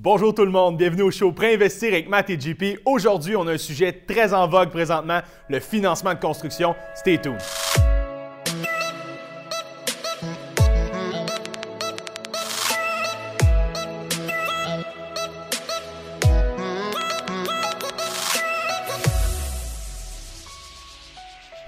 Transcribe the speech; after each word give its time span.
Bonjour 0.00 0.32
tout 0.32 0.44
le 0.44 0.52
monde, 0.52 0.76
bienvenue 0.76 1.02
au 1.02 1.10
show 1.10 1.32
Préinvestir 1.32 1.88
avec 1.88 2.08
Matt 2.08 2.30
et 2.30 2.38
JP. 2.38 2.82
Aujourd'hui, 2.84 3.34
on 3.34 3.48
a 3.48 3.54
un 3.54 3.58
sujet 3.58 3.90
très 4.06 4.32
en 4.32 4.46
vogue 4.46 4.70
présentement, 4.70 5.18
le 5.48 5.58
financement 5.58 6.14
de 6.14 6.20
construction. 6.20 6.76
Stay 6.94 7.20
tuned. 7.20 7.36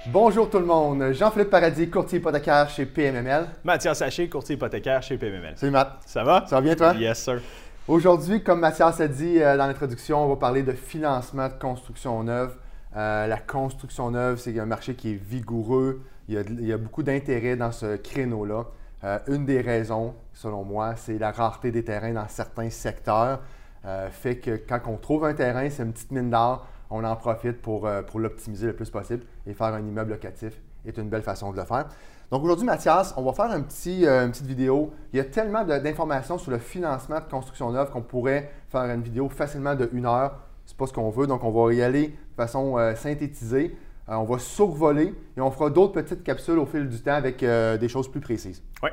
Bonjour 0.06 0.48
tout 0.48 0.60
le 0.60 0.66
monde, 0.66 1.12
Jean-Philippe 1.12 1.50
Paradis, 1.50 1.90
courtier 1.90 2.20
hypothécaire 2.20 2.70
chez 2.70 2.86
PMML. 2.86 3.46
Mathias 3.64 3.98
Saché, 3.98 4.28
courtier 4.28 4.54
hypothécaire 4.54 5.02
chez 5.02 5.18
PMML. 5.18 5.54
Salut 5.56 5.72
Matt. 5.72 5.98
Ça 6.06 6.22
va? 6.22 6.44
Ça 6.46 6.54
va 6.54 6.62
bien 6.62 6.76
toi? 6.76 6.94
Yes, 6.94 7.24
sir. 7.24 7.40
Aujourd'hui, 7.90 8.40
comme 8.40 8.60
Mathias 8.60 9.00
a 9.00 9.08
dit 9.08 9.42
euh, 9.42 9.56
dans 9.56 9.66
l'introduction, 9.66 10.24
on 10.24 10.28
va 10.28 10.36
parler 10.36 10.62
de 10.62 10.70
financement 10.70 11.48
de 11.48 11.54
construction 11.54 12.22
neuve. 12.22 12.56
Euh, 12.94 13.26
la 13.26 13.38
construction 13.38 14.12
neuve, 14.12 14.38
c'est 14.38 14.56
un 14.60 14.64
marché 14.64 14.94
qui 14.94 15.10
est 15.10 15.20
vigoureux. 15.20 16.00
Il 16.28 16.64
y 16.64 16.72
a, 16.72 16.78
beaucoup 16.78 17.02
d'intérêt 17.02 17.56
dans 17.56 17.72
ce 17.72 17.96
créneau-là. 17.96 18.66
Euh, 19.02 19.18
une 19.26 19.44
des 19.44 19.60
raisons, 19.60 20.14
selon 20.32 20.62
moi, 20.62 20.94
c'est 20.94 21.18
la 21.18 21.32
rareté 21.32 21.72
des 21.72 21.82
terrains 21.82 22.12
dans 22.12 22.28
certains 22.28 22.70
secteurs. 22.70 23.40
fait 24.12 24.36
que 24.36 24.52
quand 24.52 24.82
on 24.86 24.96
trouve 24.96 25.24
un 25.24 25.34
terrain, 25.34 25.68
c'est 25.68 25.82
une 25.82 25.92
petite 25.92 26.12
mine 26.12 26.30
d'or, 26.30 26.68
on 26.90 27.02
en 27.02 27.16
profite 27.16 27.60
pour, 27.60 27.90
pour 28.06 28.20
l'optimiser 28.20 28.68
le 28.68 28.72
plus 28.72 28.90
possible 28.90 29.24
et 29.48 29.52
faire 29.52 29.74
un 29.74 29.80
immeuble 29.80 30.12
locatif 30.12 30.52
est 30.86 30.96
une 30.98 31.08
belle 31.08 31.22
façon 31.22 31.52
de 31.52 31.56
le 31.56 31.64
faire. 31.64 31.88
Donc 32.30 32.44
aujourd'hui, 32.44 32.64
Mathias, 32.64 33.12
on 33.16 33.22
va 33.22 33.32
faire 33.32 33.50
un 33.50 33.60
petit, 33.60 34.06
euh, 34.06 34.24
une 34.24 34.30
petite 34.30 34.46
vidéo. 34.46 34.92
Il 35.12 35.16
y 35.16 35.20
a 35.20 35.24
tellement 35.24 35.64
d'informations 35.64 36.38
sur 36.38 36.52
le 36.52 36.58
financement 36.58 37.18
de 37.18 37.24
construction 37.24 37.72
neuve 37.72 37.90
qu'on 37.90 38.02
pourrait 38.02 38.52
faire 38.68 38.82
une 38.82 39.02
vidéo 39.02 39.28
facilement 39.28 39.74
de 39.74 39.90
une 39.92 40.06
heure. 40.06 40.38
C'est 40.64 40.76
pas 40.76 40.86
ce 40.86 40.92
qu'on 40.92 41.10
veut, 41.10 41.26
donc 41.26 41.42
on 41.42 41.50
va 41.50 41.74
y 41.74 41.82
aller 41.82 42.08
de 42.08 42.36
façon 42.36 42.78
euh, 42.78 42.94
synthétisée. 42.94 43.76
Euh, 44.08 44.14
on 44.14 44.24
va 44.24 44.38
survoler 44.38 45.12
et 45.36 45.40
on 45.40 45.50
fera 45.50 45.70
d'autres 45.70 45.92
petites 45.92 46.22
capsules 46.22 46.58
au 46.58 46.66
fil 46.66 46.88
du 46.88 47.02
temps 47.02 47.14
avec 47.14 47.40
des 47.40 47.88
choses 47.88 48.08
plus 48.08 48.20
précises. 48.20 48.62
Oui, 48.82 48.90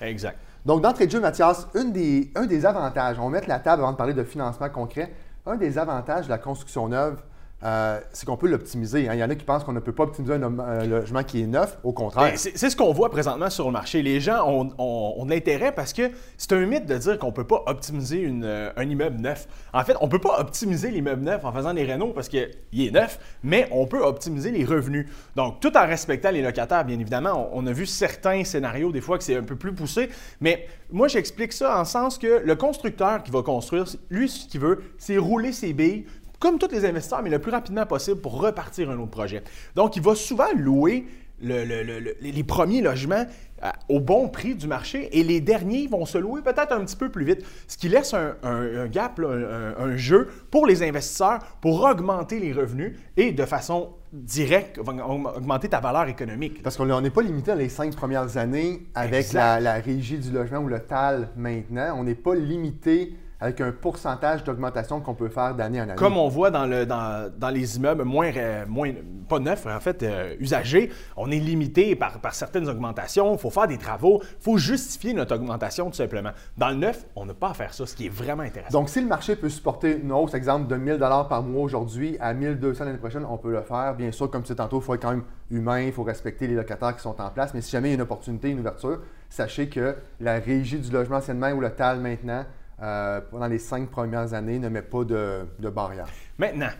exact. 0.00 0.38
Donc 0.66 0.82
d'entrée 0.82 1.06
de 1.06 1.12
jeu, 1.12 1.20
Mathias, 1.20 1.68
une 1.76 1.92
des, 1.92 2.32
un 2.34 2.46
des 2.46 2.66
avantages, 2.66 3.20
on 3.20 3.24
va 3.24 3.30
mettre 3.30 3.48
la 3.48 3.60
table 3.60 3.82
avant 3.82 3.92
de 3.92 3.96
parler 3.96 4.14
de 4.14 4.24
financement 4.24 4.68
concret. 4.68 5.12
Un 5.46 5.56
des 5.56 5.78
avantages 5.78 6.24
de 6.24 6.30
la 6.30 6.38
construction 6.38 6.88
neuve, 6.88 7.22
euh, 7.64 7.98
c'est 8.12 8.24
qu'on 8.24 8.36
peut 8.36 8.46
l'optimiser. 8.46 9.08
Hein. 9.08 9.14
Il 9.14 9.18
y 9.18 9.24
en 9.24 9.30
a 9.30 9.34
qui 9.34 9.44
pensent 9.44 9.64
qu'on 9.64 9.72
ne 9.72 9.80
peut 9.80 9.92
pas 9.92 10.04
optimiser 10.04 10.34
un, 10.34 10.84
logement 10.84 11.24
qui 11.24 11.42
est 11.42 11.46
neuf. 11.46 11.78
Au 11.82 11.92
contraire. 11.92 12.30
Ben, 12.30 12.36
c'est 12.36 12.70
ce 12.70 12.76
qu'on 12.76 12.92
voit 12.92 13.10
présentement 13.10 13.50
sur 13.50 13.66
le 13.66 13.72
marché. 13.72 14.00
Les 14.02 14.20
gens 14.20 14.48
ont, 14.48 15.24
de 15.24 15.30
l'intérêt 15.30 15.72
parce 15.72 15.92
que 15.92 16.10
c'est 16.36 16.52
un 16.52 16.64
mythe 16.66 16.86
de 16.86 16.96
dire 16.96 17.18
qu'on 17.18 17.28
ne 17.28 17.32
peut 17.32 17.46
pas 17.46 17.64
optimiser 17.66 18.30
euh, 18.44 18.70
un 18.76 18.88
immeuble 18.88 19.20
neuf. 19.20 19.48
En 19.72 19.82
fait, 19.82 19.96
on 20.00 20.06
ne 20.06 20.10
peut 20.10 20.20
pas 20.20 20.38
optimiser 20.38 20.92
l'immeuble 20.92 21.22
neuf 21.22 21.44
en 21.44 21.52
faisant 21.52 21.74
des 21.74 21.84
rénaux 21.84 22.12
parce 22.14 22.28
qu'il 22.28 22.48
est 22.72 22.92
neuf, 22.92 23.18
mais 23.42 23.68
on 23.72 23.86
peut 23.86 24.04
optimiser 24.04 24.52
les 24.52 24.64
revenus. 24.64 25.06
Donc, 25.34 25.58
tout 25.60 25.76
en 25.76 25.86
respectant 25.86 26.30
les 26.30 26.42
locataires, 26.42 26.84
bien 26.84 26.98
évidemment. 26.98 27.50
On, 27.52 27.66
a 27.66 27.72
vu 27.72 27.86
certains 27.86 28.44
scénarios, 28.44 28.92
des 28.92 29.00
fois, 29.00 29.18
que 29.18 29.24
c'est 29.24 29.36
un 29.36 29.42
peu 29.42 29.56
plus 29.56 29.74
poussé. 29.74 30.10
Mais 30.40 30.68
moi, 30.92 31.08
j'explique 31.08 31.52
ça 31.52 31.80
en 31.80 31.84
sens 31.84 32.18
que 32.18 32.40
le 32.44 32.54
constructeur 32.54 33.22
qui 33.24 33.32
va 33.32 33.42
construire, 33.42 33.86
lui, 34.10 34.28
ce 34.28 34.46
qu'il 34.46 34.60
veut, 34.60 34.80
c'est 34.96 35.18
rouler 35.18 35.52
ses 35.52 35.72
billes 35.72 36.04
comme 36.38 36.58
tous 36.58 36.70
les 36.70 36.84
investisseurs, 36.84 37.22
mais 37.22 37.30
le 37.30 37.38
plus 37.38 37.52
rapidement 37.52 37.86
possible 37.86 38.20
pour 38.20 38.40
repartir 38.40 38.90
un 38.90 38.98
autre 38.98 39.10
projet. 39.10 39.42
Donc, 39.74 39.96
il 39.96 40.02
va 40.02 40.14
souvent 40.14 40.52
louer 40.56 41.06
les 41.40 42.44
premiers 42.44 42.82
logements 42.82 43.24
euh, 43.64 43.70
au 43.88 44.00
bon 44.00 44.28
prix 44.28 44.54
du 44.54 44.66
marché 44.66 45.08
et 45.18 45.22
les 45.22 45.40
derniers 45.40 45.86
vont 45.86 46.04
se 46.04 46.18
louer 46.18 46.42
peut-être 46.42 46.72
un 46.72 46.84
petit 46.84 46.96
peu 46.96 47.10
plus 47.10 47.24
vite, 47.24 47.44
ce 47.66 47.76
qui 47.76 47.88
laisse 47.88 48.14
un, 48.14 48.86
gap, 48.86 49.20
un, 49.20 49.96
jeu 49.96 50.28
pour 50.50 50.66
les 50.66 50.82
investisseurs 50.82 51.40
pour 51.60 51.82
augmenter 51.82 52.38
les 52.38 52.52
revenus 52.52 52.96
et 53.16 53.32
de 53.32 53.44
façon 53.44 53.90
directe 54.12 54.78
augmenter 54.78 55.68
ta 55.68 55.80
valeur 55.80 56.08
économique. 56.08 56.62
Parce 56.62 56.76
qu'on 56.76 57.00
n'est 57.00 57.10
pas 57.10 57.22
limité 57.22 57.52
à 57.52 57.56
les 57.56 57.68
cinq 57.68 57.94
premières 57.94 58.36
années 58.36 58.86
avec 58.94 59.32
la, 59.32 59.60
la, 59.60 59.74
régie 59.74 60.18
du 60.18 60.30
logement 60.30 60.58
ou 60.58 60.68
le 60.68 60.80
TAL 60.80 61.30
maintenant. 61.36 61.96
On 61.98 62.04
n'est 62.04 62.14
pas 62.14 62.34
limité 62.34 63.14
avec 63.40 63.60
un 63.60 63.70
pourcentage 63.70 64.42
d'augmentation 64.42 65.00
qu'on 65.00 65.14
peut 65.14 65.28
faire 65.28 65.54
d'année 65.54 65.80
en 65.80 65.84
année. 65.84 65.94
Comme 65.94 66.16
on 66.16 66.28
voit 66.28 66.50
dans, 66.50 66.66
le, 66.66 66.86
dans, 66.86 67.30
dans 67.36 67.50
les 67.50 67.76
immeubles 67.76 68.04
moins, 68.04 68.32
moins, 68.66 68.92
pas 69.28 69.38
neufs, 69.38 69.66
en 69.66 69.80
fait, 69.80 70.02
euh, 70.02 70.34
usagés, 70.40 70.90
on 71.16 71.30
est 71.30 71.38
limité 71.38 71.94
par, 71.94 72.20
par 72.20 72.34
certaines 72.34 72.68
augmentations, 72.68 73.34
il 73.34 73.38
faut 73.38 73.50
faire 73.50 73.68
des 73.68 73.78
travaux, 73.78 74.20
il 74.22 74.42
faut 74.42 74.58
justifier 74.58 75.12
notre 75.12 75.36
augmentation 75.36 75.88
tout 75.88 75.96
simplement. 75.96 76.30
Dans 76.56 76.70
le 76.70 76.76
neuf, 76.76 77.06
on 77.14 77.26
n'a 77.26 77.34
pas 77.34 77.50
à 77.50 77.54
faire 77.54 77.72
ça, 77.72 77.86
ce 77.86 77.94
qui 77.94 78.06
est 78.06 78.10
vraiment 78.10 78.42
intéressant. 78.42 78.76
Donc, 78.76 78.88
si 78.88 79.00
le 79.00 79.06
marché 79.06 79.36
peut 79.36 79.48
supporter 79.48 80.00
une 80.02 80.10
hausse, 80.10 80.34
exemple, 80.34 80.66
de 80.66 80.76
1000 80.76 80.98
par 80.98 81.42
mois 81.42 81.62
aujourd'hui 81.62 82.16
à 82.20 82.34
1200 82.34 82.84
l'année 82.84 82.98
prochaine, 82.98 83.24
on 83.28 83.36
peut 83.36 83.52
le 83.52 83.62
faire. 83.62 83.94
Bien 83.94 84.10
sûr, 84.10 84.30
comme 84.30 84.42
tu 84.42 84.46
disais 84.46 84.56
tantôt, 84.56 84.80
il 84.80 84.84
faut 84.84 84.94
être 84.94 85.02
quand 85.02 85.10
même 85.10 85.24
humain, 85.50 85.80
il 85.80 85.92
faut 85.92 86.02
respecter 86.02 86.46
les 86.48 86.54
locataires 86.54 86.96
qui 86.96 87.02
sont 87.02 87.20
en 87.20 87.30
place, 87.30 87.54
mais 87.54 87.60
si 87.60 87.70
jamais 87.70 87.88
il 87.88 87.92
y 87.92 87.94
a 87.94 87.96
une 87.96 88.02
opportunité, 88.02 88.50
une 88.50 88.60
ouverture, 88.60 89.00
sachez 89.30 89.68
que 89.68 89.94
la 90.20 90.38
régie 90.38 90.78
du 90.78 90.90
logement 90.90 91.16
anciennement 91.16 91.50
ou 91.50 91.60
le 91.60 91.70
TAL 91.70 92.00
maintenant, 92.00 92.44
euh, 92.82 93.20
pendant 93.30 93.46
les 93.46 93.58
cinq 93.58 93.90
premières 93.90 94.34
années, 94.34 94.58
ne 94.58 94.68
met 94.68 94.82
pas 94.82 95.04
de, 95.04 95.46
de 95.58 95.68
barrière. 95.68 96.06
Maintenant, 96.38 96.70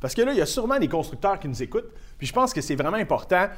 parce 0.00 0.14
que 0.14 0.22
là, 0.22 0.32
il 0.32 0.38
y 0.38 0.42
a 0.42 0.46
sûrement 0.46 0.78
des 0.78 0.88
constructeurs 0.88 1.38
qui 1.38 1.48
nous 1.48 1.62
écoutent, 1.62 1.90
puis 2.18 2.26
je 2.26 2.32
pense 2.32 2.52
que 2.52 2.60
c'est 2.60 2.76
vraiment 2.76 2.98
important 2.98 3.48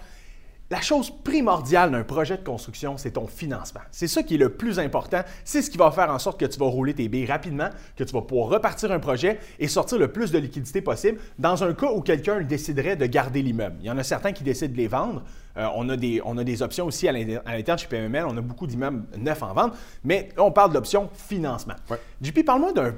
la 0.71 0.83
chose 0.83 1.11
primordiale 1.25 1.91
d'un 1.91 2.05
projet 2.05 2.37
de 2.37 2.45
construction, 2.45 2.99
c'est 2.99 3.13
ton 3.13 3.27
financement. 3.27 3.81
C'est 3.91 4.07
ça 4.07 4.23
qui 4.23 4.35
est 4.35 4.39
le 4.39 4.51
plus 4.51 4.79
important. 4.79 5.23
C'est 5.43 5.63
ce 5.63 5.71
qui 5.71 5.79
va 5.79 5.91
faire 5.91 6.11
en 6.11 6.19
sorte 6.19 6.39
que 6.39 6.45
tu 6.45 6.59
vas 6.59 6.67
rouler 6.67 6.93
tes 6.93 7.09
billes 7.09 7.25
rapidement, 7.25 7.71
que 7.97 8.05
tu 8.05 8.13
vas 8.13 8.21
pouvoir 8.21 8.51
repartir 8.51 8.93
un 8.93 8.99
projet 8.99 9.39
et 9.59 9.67
sortir 9.67 9.99
le 9.99 10.09
plus 10.09 10.31
de 10.31 10.39
liquidité 10.39 10.83
possible 10.83 11.19
dans 11.39 11.65
un 11.65 11.73
cas 11.73 11.91
où 11.91 12.03
quelqu'un 12.03 12.43
déciderait 12.43 12.97
de 12.97 13.07
garder 13.07 13.41
l'immeuble. 13.41 13.77
Il 13.81 13.87
y 13.87 13.91
en 13.91 13.97
a 13.97 14.03
certains 14.03 14.33
qui 14.33 14.45
décident 14.45 14.73
de 14.73 14.77
les 14.77 14.89
vendre. 14.89 15.23
Euh, 15.57 15.67
on, 15.75 15.89
a 15.89 15.97
des, 15.97 16.21
on 16.25 16.37
a 16.37 16.45
des 16.45 16.61
options 16.61 16.85
aussi 16.85 17.09
à 17.09 17.13
l'interne 17.13 17.79
chez 17.79 17.87
PMML. 17.87 18.27
On 18.29 18.37
a 18.37 18.43
beaucoup 18.43 18.67
d'immeubles 18.67 19.05
neufs 19.17 19.43
en 19.43 19.55
vente, 19.55 19.73
mais 20.05 20.29
on 20.37 20.53
parle 20.53 20.71
de 20.71 20.75
l'option 20.75 21.09
financement. 21.15 21.77
JP, 22.21 22.45
parle-moi 22.45 22.73
d'un 22.73 22.95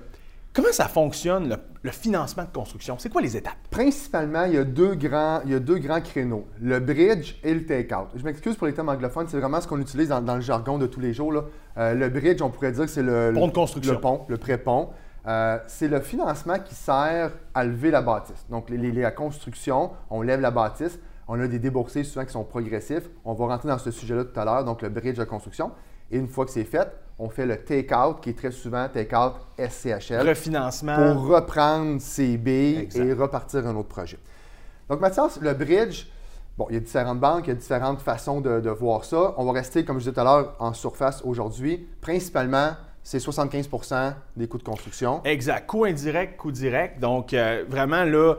Comment 0.53 0.72
ça 0.72 0.88
fonctionne, 0.88 1.56
le, 1.83 1.91
financement 1.93 2.43
de 2.43 2.49
construction? 2.49 2.97
C'est 2.99 3.09
quoi 3.09 3.22
les 3.22 3.37
étapes? 3.37 3.55
Principalement, 3.71 4.44
il 4.47 4.55
y, 4.55 4.59
a 4.59 4.65
deux 4.65 4.97
grands, 4.97 5.43
il 5.44 5.53
y 5.53 5.55
a 5.55 5.61
deux 5.61 5.78
grands 5.78 6.00
créneaux, 6.00 6.44
le 6.61 6.81
bridge 6.81 7.37
et 7.44 7.55
le 7.55 7.65
take-out. 7.65 8.09
Je 8.16 8.25
m'excuse 8.25 8.56
pour 8.56 8.66
les 8.66 8.75
termes 8.75 8.88
anglophones, 8.88 9.28
c'est 9.28 9.38
vraiment 9.38 9.61
ce 9.61 9.69
qu'on 9.69 9.81
utilise 9.81 10.09
dans, 10.09 10.34
le 10.34 10.41
jargon 10.41 10.77
de 10.77 10.88
tous 10.88 10.99
les 10.99 11.15
jours. 11.15 11.44
Euh, 11.78 11.94
le 11.94 12.09
bridge, 12.09 12.43
on 12.43 12.50
pourrait 12.50 12.72
dire 12.72 12.87
que 12.87 12.91
c'est 12.91 13.03
le, 13.03 13.31
pont 13.33 13.47
de 13.47 13.53
construction. 13.53 13.93
le 13.93 14.00
pont, 14.00 14.25
le 14.27 14.38
pré-pont. 14.38 14.88
Euh, 15.28 15.59
c'est 15.69 15.87
le 15.87 16.00
financement 16.00 16.59
qui 16.59 16.75
sert 16.75 17.31
à 17.55 17.65
lever 17.65 17.93
la 17.93 18.03
bâtisse. 18.03 18.44
Donc, 18.49 18.71
la 18.71 19.11
construction, 19.12 19.93
on 20.11 20.22
lève 20.22 20.41
la 20.41 20.50
bâtisse. 20.50 20.99
On 21.28 21.38
a 21.38 21.47
des 21.47 21.61
déboursés 21.61 22.03
souvent 22.03 22.25
qui 22.25 22.32
sont 22.32 22.43
progressifs. 22.43 23.09
On 23.25 23.34
va 23.34 23.47
rentrer 23.47 23.69
dans 23.69 23.78
ce 23.78 23.93
sujet-là 23.93 24.25
tout 24.25 24.41
à 24.41 24.44
l'heure, 24.44 24.65
donc 24.65 24.82
le 24.82 24.88
bridge 24.88 25.17
de 25.17 25.22
construction. 25.22 25.71
Et 26.11 26.19
une 26.19 26.27
fois 26.27 26.44
que 26.44 26.50
c'est 26.50 26.65
fait, 26.65 26.88
on 27.20 27.28
fait 27.28 27.44
le 27.44 27.58
take-out, 27.58 28.20
qui 28.22 28.31
est 28.31 28.38
très 28.38 28.50
souvent 28.50 28.88
take-out 28.88 29.34
SCHL. 29.58 30.26
Refinancement. 30.26 30.97
Pour 30.97 31.26
reprendre 31.26 32.00
ses 32.00 32.38
billes 32.38 32.88
et 32.94 33.12
repartir 33.12 33.66
un 33.66 33.76
autre 33.76 33.88
projet. 33.88 34.19
Donc, 34.88 35.00
Mathias, 35.00 35.38
le 35.41 35.53
bridge, 35.53 36.06
bon, 36.56 36.66
il 36.70 36.75
y 36.75 36.76
a 36.78 36.81
différentes 36.81 37.20
banques, 37.20 37.47
il 37.47 37.50
y 37.50 37.53
a 37.53 37.56
différentes 37.56 38.00
façons 38.00 38.41
de, 38.41 38.70
voir 38.70 39.04
ça. 39.04 39.34
On 39.36 39.44
va 39.44 39.53
rester, 39.53 39.84
comme 39.84 39.98
je 39.98 40.04
disais 40.04 40.14
tout 40.14 40.20
à 40.20 40.25
l'heure, 40.25 40.56
en 40.58 40.72
surface 40.72 41.20
aujourd'hui. 41.22 41.86
Principalement, 42.00 42.70
c'est 43.03 43.19
75% 43.19 44.14
des 44.37 44.48
coûts 44.48 44.58
de 44.58 44.62
construction. 44.62 45.20
Exact. 45.25 45.66
Coûts 45.66 45.84
indirects, 45.84 46.38
coûts 46.38 46.52
directs. 46.52 46.98
Donc, 47.00 47.34
euh, 47.34 47.64
vraiment, 47.69 48.04
là, 48.04 48.37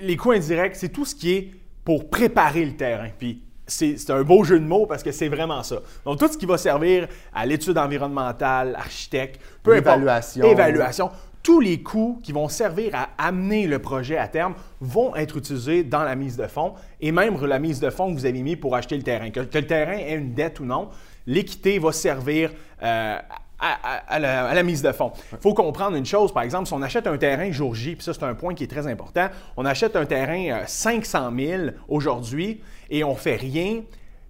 les 0.00 0.16
coûts 0.16 0.32
indirects, 0.32 0.76
c'est 0.76 0.88
tout 0.88 1.04
ce 1.04 1.14
qui 1.14 1.32
est 1.32 1.50
pour 1.84 2.08
préparer 2.08 2.64
le 2.64 2.74
terrain. 2.74 3.08
Puis, 3.18 3.43
c'est 3.66 4.10
un 4.10 4.22
beau 4.22 4.44
jeu 4.44 4.60
de 4.60 4.64
mots 4.64 4.86
parce 4.86 5.02
que 5.02 5.12
c'est 5.12 5.28
vraiment 5.28 5.62
ça. 5.62 5.76
Donc, 6.04 6.18
tout 6.18 6.28
ce 6.28 6.36
qui 6.36 6.46
va 6.46 6.58
servir 6.58 7.08
à 7.34 7.46
l'étude 7.46 7.78
environnementale, 7.78 8.76
architecte, 8.76 9.40
peu 9.62 9.76
évaluation. 9.76 10.44
évaluation, 10.44 11.10
tous 11.44 11.60
les 11.60 11.82
coûts 11.82 12.18
qui 12.22 12.32
vont 12.32 12.48
servir 12.48 12.94
à 12.94 13.10
amener 13.18 13.66
le 13.66 13.78
projet 13.78 14.16
à 14.16 14.28
terme 14.28 14.54
vont 14.80 15.14
être 15.14 15.36
utilisés 15.36 15.84
dans 15.84 16.02
la 16.02 16.14
mise 16.14 16.36
de 16.36 16.46
fonds 16.46 16.72
et 17.00 17.12
même 17.12 17.38
la 17.44 17.58
mise 17.58 17.80
de 17.80 17.90
fonds 17.90 18.12
que 18.12 18.18
vous 18.18 18.26
avez 18.26 18.42
mis 18.42 18.56
pour 18.56 18.74
acheter 18.74 18.96
le 18.96 19.02
terrain. 19.02 19.30
Que, 19.30 19.40
le 19.40 19.66
terrain 19.66 19.98
ait 19.98 20.14
une 20.14 20.32
dette 20.32 20.58
ou 20.60 20.64
non, 20.64 20.88
l'équité 21.26 21.78
va 21.78 21.92
servir 21.92 22.50
euh, 22.82 23.18
à, 23.60 24.18
la, 24.18 24.62
mise 24.62 24.82
de 24.82 24.92
fonds. 24.92 25.12
Il 25.32 25.38
faut 25.38 25.54
comprendre 25.54 25.96
une 25.96 26.06
chose, 26.06 26.32
par 26.32 26.42
exemple, 26.42 26.66
si 26.66 26.72
on 26.72 26.82
achète 26.82 27.06
un 27.06 27.16
terrain 27.16 27.50
jour 27.52 27.74
J, 27.74 27.94
puis 27.94 28.04
ça 28.04 28.14
c'est 28.14 28.24
un 28.24 28.34
point 28.34 28.54
qui 28.54 28.64
est 28.64 28.68
très 28.68 28.86
important, 28.86 29.28
on 29.56 29.64
achète 29.64 29.96
un 29.96 30.06
terrain 30.06 30.62
500 30.66 31.30
euh, 31.32 31.58
000 31.58 31.62
aujourd'hui 31.88 32.60
et 32.94 33.02
on 33.02 33.16
fait 33.16 33.34
rien, 33.34 33.82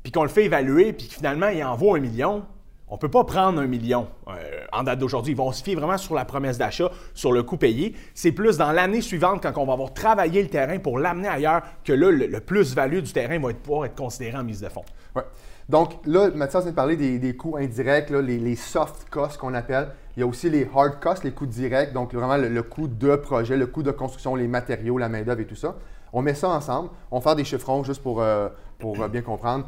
puis 0.03 0.11
qu'on 0.11 0.23
le 0.23 0.31
fait 0.31 0.45
évaluer, 0.45 0.95
puis 0.95 1.07
finalement 1.07 1.49
il 1.49 1.63
en 1.63 1.77
vaut 1.77 1.95
un 1.95 2.01
million, 2.01 2.45
on 2.89 2.95
ne 2.95 2.99
peut 2.99 3.11
pas 3.11 3.25
prendre 3.25 3.61
un 3.61 3.67
million 3.67 4.09
euh, 4.29 4.33
en 4.73 4.85
date 4.85 4.99
d'aujourd'hui. 4.99 5.33
Ils 5.33 5.37
vont 5.37 5.53
se 5.53 5.63
fier 5.63 5.75
vraiment 5.75 5.99
sur 5.99 6.15
la 6.15 6.25
promesse 6.25 6.57
d'achat, 6.57 6.91
sur 7.13 7.33
le 7.33 7.43
coût 7.43 7.59
payé. 7.59 7.95
C'est 8.15 8.33
plus 8.33 8.57
dans 8.57 8.73
l'année 8.73 9.03
suivante, 9.03 9.43
quand 9.43 9.53
on 9.59 9.67
va 9.67 9.75
avoir 9.75 9.93
travaillé 9.93 10.43
le 10.43 10.49
terrain 10.49 10.79
pour 10.79 10.99
l'amener 10.99 11.29
ailleurs, 11.29 11.63
que 11.85 11.93
là, 11.93 12.11
le, 12.11 12.41
plus-value 12.41 13.01
du 13.01 13.13
terrain 13.13 13.39
va 13.39 13.53
pouvoir 13.53 13.87
être 13.87 13.97
considéré 13.97 14.39
en 14.39 14.45
mise 14.45 14.61
de 14.61 14.69
fonds. 14.69 14.85
Ouais. 15.15 15.25
Donc 15.69 15.95
là, 16.07 16.31
Mathias 16.35 16.63
vient 16.63 16.73
de 16.73 16.77
parler 16.77 16.97
des, 16.97 17.37
coûts 17.37 17.57
indirects, 17.57 18.11
les, 18.11 18.57
soft 18.57 19.09
costs 19.11 19.39
qu'on 19.39 19.55
appelle. 19.55 19.89
Il 20.17 20.21
y 20.21 20.23
a 20.23 20.27
aussi 20.27 20.49
les 20.49 20.69
hard 20.75 21.01
costs, 21.01 21.25
les 21.25 21.33
coûts 21.33 21.47
directs, 21.47 21.93
donc 21.93 22.15
vraiment 22.15 22.37
le, 22.37 22.63
coût 22.63 22.87
de 22.89 23.17
projet, 23.17 23.57
le 23.57 23.67
coût 23.67 23.83
de 23.83 23.91
construction, 23.91 24.37
les 24.37 24.49
matériaux, 24.49 24.99
la 24.99 25.09
main-d'œuvre 25.09 25.41
et 25.41 25.47
tout 25.47 25.57
ça. 25.57 25.77
On 26.15 26.23
met 26.23 26.35
ça 26.35 26.49
ensemble. 26.49 26.91
On 27.11 27.21
fait 27.21 27.35
des 27.35 27.45
chiffrons 27.45 27.83
juste 27.83 28.01
pour, 28.01 28.23
euh, 28.23 28.49
pour 28.79 29.03
euh, 29.03 29.09
bien 29.09 29.21
comprendre. 29.21 29.67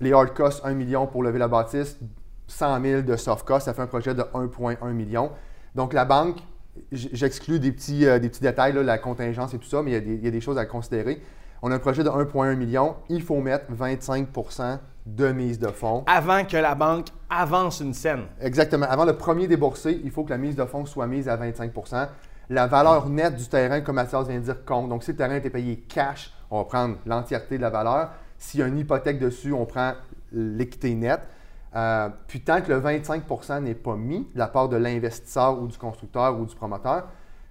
Les 0.00 0.12
hard 0.12 0.32
costs, 0.32 0.64
1 0.64 0.72
million 0.74 1.06
pour 1.08 1.24
lever 1.24 1.38
la 1.38 1.48
bâtisse, 1.48 1.98
100 2.46 2.80
000 2.80 3.02
de 3.02 3.16
soft 3.16 3.44
costs, 3.44 3.66
ça 3.66 3.74
fait 3.74 3.82
un 3.82 3.88
projet 3.88 4.14
de 4.14 4.22
1,1 4.22 4.92
million. 4.92 5.32
Donc 5.74 5.92
la 5.92 6.04
banque, 6.04 6.38
j'exclus 6.92 7.58
des 7.58 7.72
petits, 7.72 8.06
euh, 8.06 8.20
des 8.20 8.28
petits 8.28 8.40
détails, 8.40 8.72
la 8.72 8.98
contingence 8.98 9.52
et 9.52 9.58
tout 9.58 9.68
ça, 9.68 9.82
mais 9.82 9.90
il 9.90 10.24
y, 10.24 10.28
a 10.28 10.30
des, 10.30 10.40
choses 10.40 10.58
à 10.58 10.64
considérer. 10.64 11.20
On 11.60 11.72
a 11.72 11.74
un 11.74 11.80
projet 11.80 12.04
de 12.04 12.08
1,1 12.08 12.54
million, 12.54 12.94
il 13.08 13.22
faut 13.22 13.40
mettre 13.40 13.66
25% 13.72 14.78
de 15.06 15.32
mise 15.32 15.58
de 15.58 15.68
fonds. 15.68 16.04
Avant 16.06 16.44
que 16.44 16.56
la 16.56 16.76
banque 16.76 17.08
avance 17.28 17.80
une 17.80 17.94
scène. 17.94 18.26
Exactement. 18.40 18.86
Avant 18.88 19.04
le 19.04 19.16
premier 19.16 19.48
déboursé, 19.48 20.00
il 20.04 20.12
faut 20.12 20.22
que 20.22 20.30
la 20.30 20.38
mise 20.38 20.54
de 20.54 20.64
fonds 20.64 20.86
soit 20.86 21.08
mise 21.08 21.28
à 21.28 21.36
25 21.36 21.72
La 22.50 22.66
valeur 22.66 23.08
nette 23.08 23.36
du 23.36 23.46
terrain, 23.46 23.80
comme 23.80 23.94
Mathias 23.94 24.26
vient 24.26 24.40
de 24.40 24.44
dire, 24.44 24.64
compte. 24.64 24.88
Donc, 24.88 25.04
si 25.04 25.12
le 25.12 25.16
terrain 25.16 25.36
était 25.36 25.50
payé 25.50 25.84
cash, 25.88 26.34
on 26.50 26.58
va 26.58 26.64
prendre 26.64 26.96
l'entièreté 27.06 27.56
de 27.56 27.62
la 27.62 27.70
valeur. 27.70 28.10
S'il 28.38 28.58
y 28.58 28.62
a 28.64 28.66
une 28.66 28.76
hypothèque 28.76 29.20
dessus, 29.20 29.52
on 29.52 29.66
prend 29.66 29.92
l'équité 30.32 30.92
nette. 30.96 31.28
Euh, 31.76 32.08
puis 32.26 32.40
tant 32.40 32.60
que 32.60 32.72
le 32.72 32.80
25% 32.80 33.62
n'est 33.62 33.76
pas 33.76 33.94
mis 33.94 34.26
de 34.34 34.38
la 34.38 34.48
part 34.48 34.68
de 34.68 34.76
l'investisseur 34.76 35.62
ou 35.62 35.68
du 35.68 35.78
constructeur 35.78 36.36
ou 36.40 36.44
du 36.44 36.56
promoteur, 36.56 37.06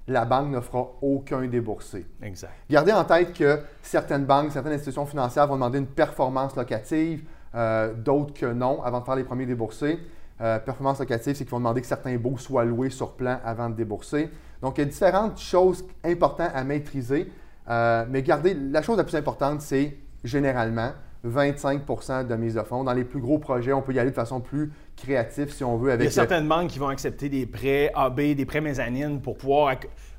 la 0.09 0.25
banque 0.25 0.49
ne 0.49 0.59
fera 0.59 0.89
aucun 1.01 1.47
déboursé. 1.47 2.05
Exact. 2.21 2.51
Gardez 2.69 2.91
en 2.91 3.05
tête 3.05 3.31
que 3.31 3.61
certaines 3.81 4.25
banques, 4.25 4.51
certaines 4.51 4.73
institutions 4.73 5.05
financières 5.05 5.47
vont 5.47 5.53
demander 5.53 5.77
une 5.77 5.87
performance 5.87 6.57
locative, 6.57 7.23
euh, 7.55 7.93
d'autres 7.93 8.33
que 8.33 8.47
non 8.47 8.83
avant 8.83 8.99
de 8.99 9.05
faire 9.05 9.15
les 9.15 9.23
premiers 9.23 9.45
déboursés. 9.45 9.97
Euh, 10.41 10.59
performance 10.59 10.99
locative, 10.99 11.35
c'est 11.35 11.43
qu'ils 11.43 11.51
vont 11.51 11.59
demander 11.59 11.81
que 11.81 11.87
certains 11.87 12.15
baux 12.17 12.37
soient 12.37 12.65
loués 12.65 12.89
sur 12.89 13.13
plan 13.13 13.39
avant 13.43 13.69
de 13.69 13.75
débourser. 13.75 14.29
Donc, 14.61 14.77
il 14.77 14.81
y 14.81 14.83
a 14.83 14.87
différentes 14.87 15.39
choses 15.39 15.85
importantes 16.03 16.51
à 16.53 16.63
maîtriser. 16.63 17.31
mais 17.67 18.21
gardez, 18.23 18.53
la 18.53 18.81
chose 18.81 18.97
la 18.97 19.03
plus 19.03 19.15
importante, 19.15 19.61
c'est 19.61 19.97
généralement 20.23 20.91
25% 21.27 22.27
de 22.27 22.35
mise 22.35 22.55
de 22.55 22.61
fonds. 22.61 22.83
Dans 22.83 22.93
les 22.93 23.03
plus 23.03 23.19
gros 23.19 23.39
projets, 23.39 23.73
on 23.73 23.81
peut 23.81 23.93
y 23.93 23.99
aller 23.99 24.11
de 24.11 24.15
façon 24.15 24.39
plus 24.39 24.71
créative 24.95 25.51
si 25.51 25.63
on 25.63 25.77
veut. 25.77 25.91
Avec 25.91 26.01
Il 26.01 26.05
y 26.05 26.07
a 26.07 26.11
certaines 26.11 26.47
banques 26.47 26.69
qui 26.69 26.79
vont 26.79 26.87
accepter 26.87 27.29
des 27.29 27.45
prêts 27.45 27.91
AB, 27.95 28.35
des 28.35 28.45
prêts 28.45 28.61
mezzanines 28.61 29.21
pour 29.21 29.37
pouvoir 29.37 29.75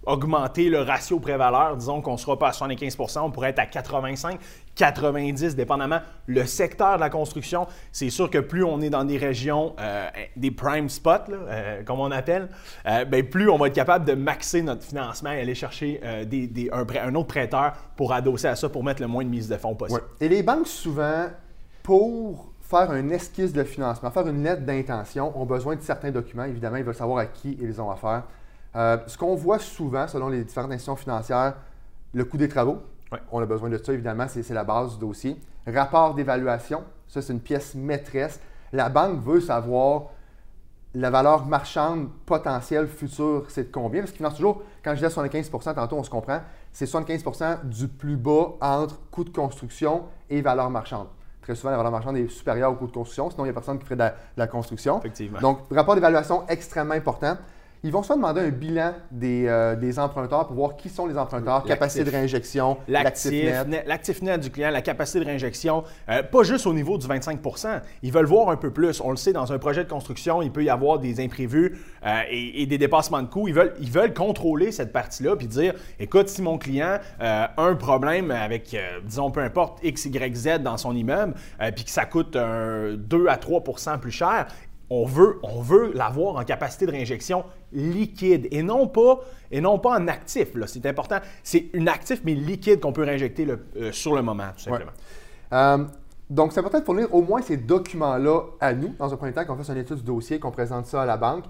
augmenter 0.06 0.69
le 0.69 0.81
ratio 0.81 1.20
prêt-valeur. 1.20 1.76
Disons 1.76 2.00
qu'on 2.00 2.12
ne 2.12 2.19
sera 2.19 2.38
pas 2.38 2.49
à 2.49 2.52
75% 2.52 3.20
on 3.20 3.31
pourrait 3.31 3.50
être 3.50 3.58
à 3.58 3.67
85, 3.67 4.38
90, 4.75 5.56
dépendamment 5.56 6.00
le 6.26 6.47
secteur 6.47 6.97
de 6.97 7.00
la 7.00 7.11
construction. 7.11 7.67
C'est 7.93 8.11
sûr 8.11 8.31
que 8.31 8.38
plus 8.38 8.64
on 8.64 8.81
est 8.81 8.91
dans 8.91 9.05
des 9.05 9.19
régions, 9.19 9.75
euh, 9.81 10.08
des 10.37 10.50
prime 10.50 10.88
spots, 10.88 11.31
euh, 11.31 11.82
comme 11.85 12.00
on 12.00 12.11
appelle, 12.11 12.49
euh, 12.87 13.05
ben, 13.05 13.26
plus 13.29 13.49
on 13.50 13.58
va 13.58 13.67
être 13.67 13.75
capable 13.75 14.05
de 14.05 14.14
maxer 14.14 14.62
notre 14.62 14.82
financement 14.82 15.32
et 15.32 15.41
aller 15.41 15.55
chercher 15.55 16.00
des, 16.26 16.70
un, 16.73 17.14
autre 17.14 17.29
prêteur 17.29 17.73
pour 17.97 18.12
adosser 18.12 18.49
à 18.49 18.56
ça, 18.56 18.69
pour 18.69 18.85
mettre 18.85 19.02
le 19.02 19.08
moins 19.08 19.25
de 19.25 19.31
mise 19.31 19.49
de 19.49 19.56
fonds 19.56 19.75
possible. 19.75 20.02
Et 20.20 20.29
les 20.29 20.43
banques, 20.43 20.67
souvent, 20.67 21.26
pour 21.82 22.52
faire 22.61 22.91
un 22.91 23.11
esquisse 23.11 23.52
de 23.52 23.64
financement, 23.64 24.11
faire 24.11 24.29
une 24.29 24.44
lettre 24.44 24.62
d'intention, 24.62 25.37
ont 25.38 25.44
besoin 25.44 25.76
de 25.76 25.82
certains 25.82 26.11
documents. 26.11 26.44
Évidemment, 26.44 26.76
ils 26.76 26.85
veulent 26.85 26.94
savoir 26.94 27.19
à 27.19 27.26
qui 27.26 27.58
ils 27.61 27.81
ont 27.81 27.91
affaire. 27.91 28.23
Euh, 28.76 28.99
ce 29.06 29.19
qu'on 29.19 29.34
voit 29.34 29.58
souvent, 29.58 30.06
selon 30.06 30.28
les 30.28 30.44
différentes 30.44 30.70
institutions 30.70 30.96
financières, 30.96 31.55
le 32.12 32.25
coût 32.25 32.37
des 32.37 32.49
travaux. 32.49 32.78
On 33.32 33.40
a 33.40 33.46
besoin 33.46 33.69
de 33.69 33.78
ça, 33.78 33.93
évidemment, 33.93 34.26
c'est 34.28 34.49
la 34.50 34.64
base 34.64 34.94
du 34.94 35.00
dossier. 35.00 35.37
Rapport 35.67 36.14
d'évaluation, 36.14 36.84
ça 37.08 37.20
c'est 37.20 37.32
une 37.32 37.40
pièce 37.40 37.75
maîtresse. 37.75 38.40
La 38.72 38.88
banque 38.88 39.20
veut 39.20 39.40
savoir 39.40 40.11
la 40.94 41.11
valeur 41.11 41.46
marchande 41.46 42.08
potentielle 42.26 42.88
future, 42.88 43.44
c'est 43.49 43.64
de 43.64 43.72
combien? 43.72 44.00
Parce 44.00 44.11
qu'il 44.11 44.19
finance 44.19 44.34
toujours, 44.34 44.62
quand 44.82 44.94
je 44.94 45.06
dis 45.06 45.12
75% 45.12 45.75
tantôt 45.75 45.96
on 45.96 46.02
se 46.02 46.11
comprend, 46.11 46.40
c'est 46.73 46.87
75% 46.87 47.64
du 47.64 47.88
plus 47.88 48.16
bas 48.16 48.55
entre 48.61 48.99
coût 49.11 49.25
de 49.25 49.31
construction 49.31 50.05
et 50.28 50.40
valeur 50.40 50.70
marchande. 50.70 51.06
Très 51.43 51.55
souvent, 51.55 51.70
la 51.70 51.76
valeur 51.76 51.93
marchande 51.93 52.16
est 52.16 52.28
supérieure 52.28 52.73
au 52.73 52.75
coût 52.75 52.87
de 52.87 52.93
construction, 52.93 53.31
sinon 53.31 53.44
il 53.44 53.49
n'y 53.49 53.50
a 53.50 53.55
personne 53.55 53.78
qui 53.78 53.84
ferait 53.84 53.96
de 53.96 54.11
la, 54.37 54.46
construction. 54.46 54.99
Effectivement. 54.99 55.40
Donc, 55.40 55.61
rapport 55.70 55.94
d'évaluation 55.94 56.46
extrêmement 56.49 56.94
important. 56.94 57.37
Ils 57.82 57.93
vont 57.93 58.03
se 58.03 58.12
demander 58.12 58.43
un 58.43 58.50
bilan 58.50 58.93
des, 59.11 59.47
euh, 59.47 59.75
des, 59.75 59.99
emprunteurs 59.99 60.47
pour 60.47 60.56
voir 60.56 60.77
qui 60.77 60.91
sont 60.91 61.06
les 61.06 61.17
emprunteurs, 61.17 61.65
capacité 61.65 62.05
de 62.05 62.11
réinjection, 62.11 62.77
l'actif 62.87 63.32
net. 63.32 63.85
L'actif 63.87 64.21
net 64.21 64.41
du 64.41 64.50
client, 64.50 64.71
la 64.71 64.82
capacité 64.82 65.21
de 65.21 65.25
réinjection, 65.25 65.85
euh, 66.11 66.23
pas 66.23 66.43
juste 66.43 66.67
au 66.67 66.75
niveau 66.75 66.99
du 66.99 67.06
25% 67.06 67.81
Ils 68.03 68.12
veulent 68.12 68.27
voir 68.27 68.50
un 68.50 68.56
peu 68.56 68.71
plus. 68.71 69.00
On 69.00 69.11
le 69.11 69.17
sait, 69.17 69.32
dans 69.32 69.50
un 69.50 69.59
projet 69.59 69.82
de 69.85 69.88
construction, 69.88 70.43
il 70.43 70.53
peut 70.53 70.62
y 70.62 70.69
avoir 70.69 70.99
des 70.99 71.25
imprévus 71.25 71.79
euh, 72.05 72.21
et, 72.31 72.67
des 72.67 72.77
dépassements 72.77 73.23
de 73.23 73.29
coûts. 73.29 73.49
Ils 73.49 73.55
veulent, 73.55 73.75
ils 73.81 73.91
veulent 73.91 74.12
contrôler 74.12 74.73
cette 74.73 74.93
partie-là 74.93 75.37
puis 75.37 75.47
dire 75.47 75.73
écoute, 75.99 76.29
si 76.29 76.43
mon 76.43 76.59
client 76.59 76.99
a 77.19 77.53
un 77.56 77.75
problème 77.76 78.31
avec, 78.31 78.76
disons, 79.05 79.31
peu 79.31 79.41
importe, 79.41 79.79
X, 79.83 80.05
Y, 80.05 80.37
Z 80.37 80.59
dans 80.62 80.76
son 80.76 80.94
immeuble, 80.94 81.35
puis 81.75 81.85
que 81.85 81.91
ça 81.91 82.05
coûte 82.05 82.33
2 82.33 82.38
à 83.29 83.37
3% 83.37 83.99
plus 83.99 84.11
cher, 84.11 84.47
on 84.90 85.04
veut, 85.06 85.38
on 85.44 85.62
veut 85.62 85.92
l'avoir 85.94 86.37
en 86.37 86.44
capacité 86.44 86.84
de 86.84 86.90
réinjection 86.90 87.44
liquide 87.72 88.48
et 88.50 88.62
non 88.62 88.88
pas, 88.88 89.20
et 89.52 89.60
non 89.60 89.78
pas 89.78 89.98
en 89.98 90.08
actif. 90.08 90.48
C'est 90.66 90.84
important. 90.87 91.19
C'est 91.44 91.66
un 91.75 91.87
actif, 91.87 92.20
mais 92.25 92.34
liquide 92.34 92.81
qu'on 92.81 92.92
peut 92.92 93.04
réinjecter 93.04 93.46
euh, 93.76 93.92
sur 93.92 94.16
le 94.16 94.22
moment, 94.22 94.48
tout 94.56 94.64
simplement. 94.64 94.90
Euh, 95.52 95.84
donc, 96.28 96.52
c'est 96.52 96.60
important 96.60 96.81
de 96.81 96.84
fournir 96.84 97.14
au 97.14 97.22
moins 97.22 97.40
ces 97.40 97.56
documents-là 97.56 98.42
à 98.60 98.72
nous, 98.72 98.94
dans 98.98 99.12
un 99.12 99.16
premier 99.16 99.32
temps, 99.32 99.44
qu'on 99.44 99.56
fasse 99.56 99.69
une 99.69 99.78
étude 99.78 99.98
du 99.98 100.02
dossier, 100.02 100.40
qu'on 100.40 100.50
présente 100.50 100.87
ça 100.87 101.02
à 101.02 101.06
la 101.06 101.16
banque. 101.16 101.44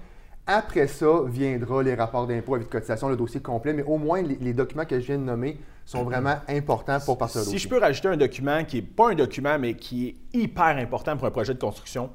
Après 0.47 0.87
ça, 0.87 1.23
viendra 1.27 1.83
les 1.83 1.95
rapports 1.95 2.27
d'impôt, 2.27 2.55
avis 2.55 2.65
de 2.65 2.71
cotisation, 2.71 3.09
le 3.09 3.17
dossier 3.17 3.41
complet, 3.41 3.73
mais 3.73 3.83
au 3.83 3.99
moins 3.99 4.23
les, 4.23 4.53
documents 4.53 4.85
que 4.85 4.99
je 4.99 5.07
viens 5.07 5.19
de 5.19 5.23
nommer 5.23 5.59
sont 5.85 6.03
vraiment 6.03 6.37
importants 6.49 6.99
pour 7.05 7.19
partir 7.19 7.43
Si 7.43 7.59
je 7.59 7.69
peux 7.69 7.79
rajouter 7.79 8.09
un 8.09 8.17
document 8.17 8.65
qui 8.65 8.77
n'est 8.77 8.83
pas 8.83 9.11
un 9.11 9.15
document, 9.15 9.59
mais 9.59 9.75
qui 9.75 10.09
est 10.09 10.17
hyper 10.39 10.77
important 10.79 11.17
pour 11.17 11.27
un 11.27 11.31
projet 11.31 11.55
de 11.55 11.61
construction, 11.61 12.11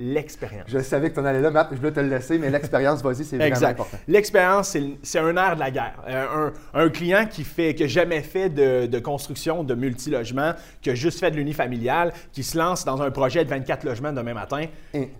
l'expérience. 0.00 0.64
Je 0.66 0.78
savais 0.78 1.10
que 1.10 1.14
tu 1.14 1.20
en 1.20 1.24
allais 1.26 1.42
là, 1.42 1.50
Matt, 1.50 1.68
je 1.70 1.76
voulais 1.76 1.92
te 1.92 2.00
le 2.00 2.08
laisser, 2.08 2.38
mais 2.38 2.48
l'expérience, 2.48 3.02
vas-y, 3.02 3.24
c'est 3.24 3.36
vraiment 3.36 3.66
important. 3.66 3.98
L'expérience, 4.08 4.76
c'est 5.02 5.18
un 5.18 5.36
air 5.36 5.54
de 5.54 5.60
la 5.60 5.70
guerre. 5.70 6.02
Euh, 6.08 6.50
un, 6.72 6.88
client 6.88 7.26
qui 7.30 7.44
fait, 7.44 7.74
qui 7.74 7.82
n'a 7.82 7.88
jamais 7.88 8.22
fait 8.22 8.48
de, 8.48 8.98
construction 8.98 9.62
de 9.62 9.74
multilogement, 9.74 10.54
qui 10.80 10.90
a 10.90 10.94
juste 10.94 11.20
fait 11.20 11.30
de 11.30 11.36
l'unifamilial, 11.36 12.12
qui 12.32 12.42
se 12.42 12.56
lance 12.56 12.84
dans 12.84 13.02
un 13.02 13.10
projet 13.10 13.44
de 13.44 13.50
24 13.50 13.84
logements 13.84 14.12
demain 14.12 14.34
matin, 14.34 14.64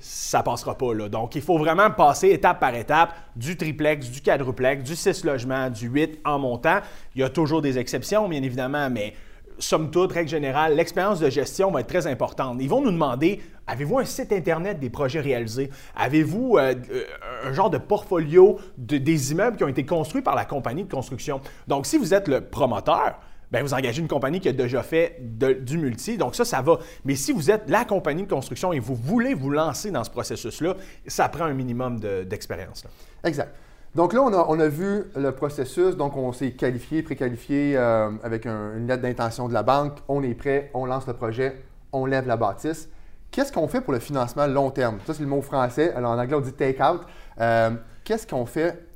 ça 0.01 0.41
ça 0.41 0.43
passera 0.43 0.79
pas 0.79 0.95
là. 0.95 1.09
Donc, 1.11 1.35
il 1.35 1.43
faut 1.43 1.59
vraiment 1.59 1.91
passer 1.91 2.29
étape 2.29 2.61
par 2.61 2.75
étape 2.75 3.15
du 3.37 3.59
triplex, 3.59 4.09
du 4.09 4.23
quadruplex, 4.23 4.83
du 4.83 4.97
6 4.97 5.25
logements, 5.25 5.69
du 5.69 5.89
8 5.89 6.21
en 6.25 6.39
montant. 6.39 6.79
Il 7.15 7.21
y 7.21 7.25
a 7.25 7.29
toujours 7.29 7.61
des 7.61 7.79
exceptions, 7.79 8.27
bien 8.27 8.43
évidemment, 8.43 8.89
mais 8.89 9.13
somme 9.61 9.91
toute, 9.91 10.13
règle 10.13 10.29
générale, 10.29 10.75
l'expérience 10.75 11.21
de 11.21 11.31
gestion 11.31 11.71
va 11.71 11.81
être 11.81 11.87
très 11.87 12.07
importante. 12.07 12.59
Ils 12.61 12.69
vont 12.69 12.83
nous 12.83 12.91
demander 12.91 13.41
avez-vous 13.67 13.99
un 13.99 14.05
site 14.05 14.33
Internet 14.33 14.81
des 14.81 14.91
projets 14.91 15.21
réalisés? 15.21 15.71
Avez-vous 15.95 16.57
euh, 16.57 16.75
euh, 16.91 17.05
un 17.45 17.53
genre 17.53 17.71
de 17.71 17.79
portfolio 17.79 18.59
des 18.77 19.33
immeubles 19.33 19.57
qui 19.57 19.65
ont 19.65 19.69
été 19.69 19.87
construits 19.87 20.23
par 20.23 20.35
la 20.35 20.45
compagnie 20.45 20.85
de 20.85 20.91
construction? 20.91 21.41
Donc, 21.69 21.87
si 21.87 21.97
vous 21.97 22.13
êtes 22.13 22.29
le 22.29 22.41
promoteur, 22.41 23.21
Bien, 23.51 23.63
vous 23.63 23.75
engagez 23.75 24.01
une 24.01 24.07
compagnie 24.07 24.39
qui 24.39 24.49
a 24.49 24.53
déjà 24.53 24.81
fait 24.85 25.17
du 25.21 25.77
multi, 25.77 26.17
donc 26.17 26.37
ça, 26.37 26.45
ça 26.45 26.63
va. 26.63 26.79
Mais 27.05 27.17
si 27.17 27.33
vous 27.33 27.51
êtes 27.51 27.69
la 27.69 27.85
compagnie 27.85 28.23
de 28.23 28.29
construction 28.29 28.73
et 28.73 28.79
vous 28.79 28.95
voulez 28.95 29.35
vous 29.35 29.51
lancer 29.51 29.91
dans 29.91 30.05
ce 30.05 30.11
processus-là, 30.11 30.77
ça 31.09 31.29
prend 31.29 31.47
un 31.47 31.53
minimum 31.53 31.99
d'expérience. 31.99 32.85
exact. 33.25 33.53
Donc 33.95 34.13
là, 34.13 34.23
on 34.23 34.61
a, 34.61 34.69
vu 34.69 35.05
le 35.17 35.33
processus. 35.33 35.97
Donc, 35.97 36.17
on 36.17 36.33
s'est 36.33 36.53
qualifié, 36.53 37.03
préqualifié 37.03 37.77
euh, 37.77 38.11
avec 38.23 38.47
une 38.47 38.87
lettre 38.87 39.03
d'intention 39.03 39.49
de 39.49 39.53
la 39.53 39.65
banque. 39.65 39.99
On 40.09 40.23
est 40.23 40.35
prêt, 40.35 40.71
on 40.75 40.87
lance 40.87 41.07
le 41.09 41.15
projet, 41.15 41.65
on 41.93 42.07
lève 42.07 42.27
la 42.27 42.37
bâtisse. 42.37 42.89
Qu'est-ce 43.31 43.53
qu'on 43.53 43.69
fait 43.69 43.81
pour 43.81 43.93
le 43.93 43.99
financement 43.99 44.47
long 44.47 44.71
terme? 44.71 44.99
Ça, 45.07 45.15
c'est 45.15 45.23
le 45.23 45.29
mot 45.29 45.43
français. 45.43 45.93
Alors, 45.95 46.13
en 46.13 46.19
anglais, 46.19 46.37
on 46.37 46.41
dit 46.41 46.53
take-out. 46.53 47.03
Euh, 47.41 47.71
qu'est-ce 48.05 48.27
qu'on 48.27 48.47
fait? 48.47 48.87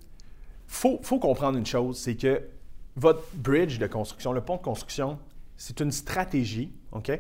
Il 0.69 0.99
faut, 1.03 1.19
comprendre 1.19 1.59
une 1.59 1.67
chose, 1.67 1.99
c'est 1.99 2.17
que 2.17 2.43
votre 2.97 3.23
bridge 3.35 3.79
de 3.79 3.87
construction, 3.87 4.33
le 4.33 4.41
pont 4.41 4.57
de 4.57 4.63
construction, 4.63 5.19
c'est 5.57 5.81
une 5.81 5.93
stratégie, 5.93 6.73
OK? 6.93 7.11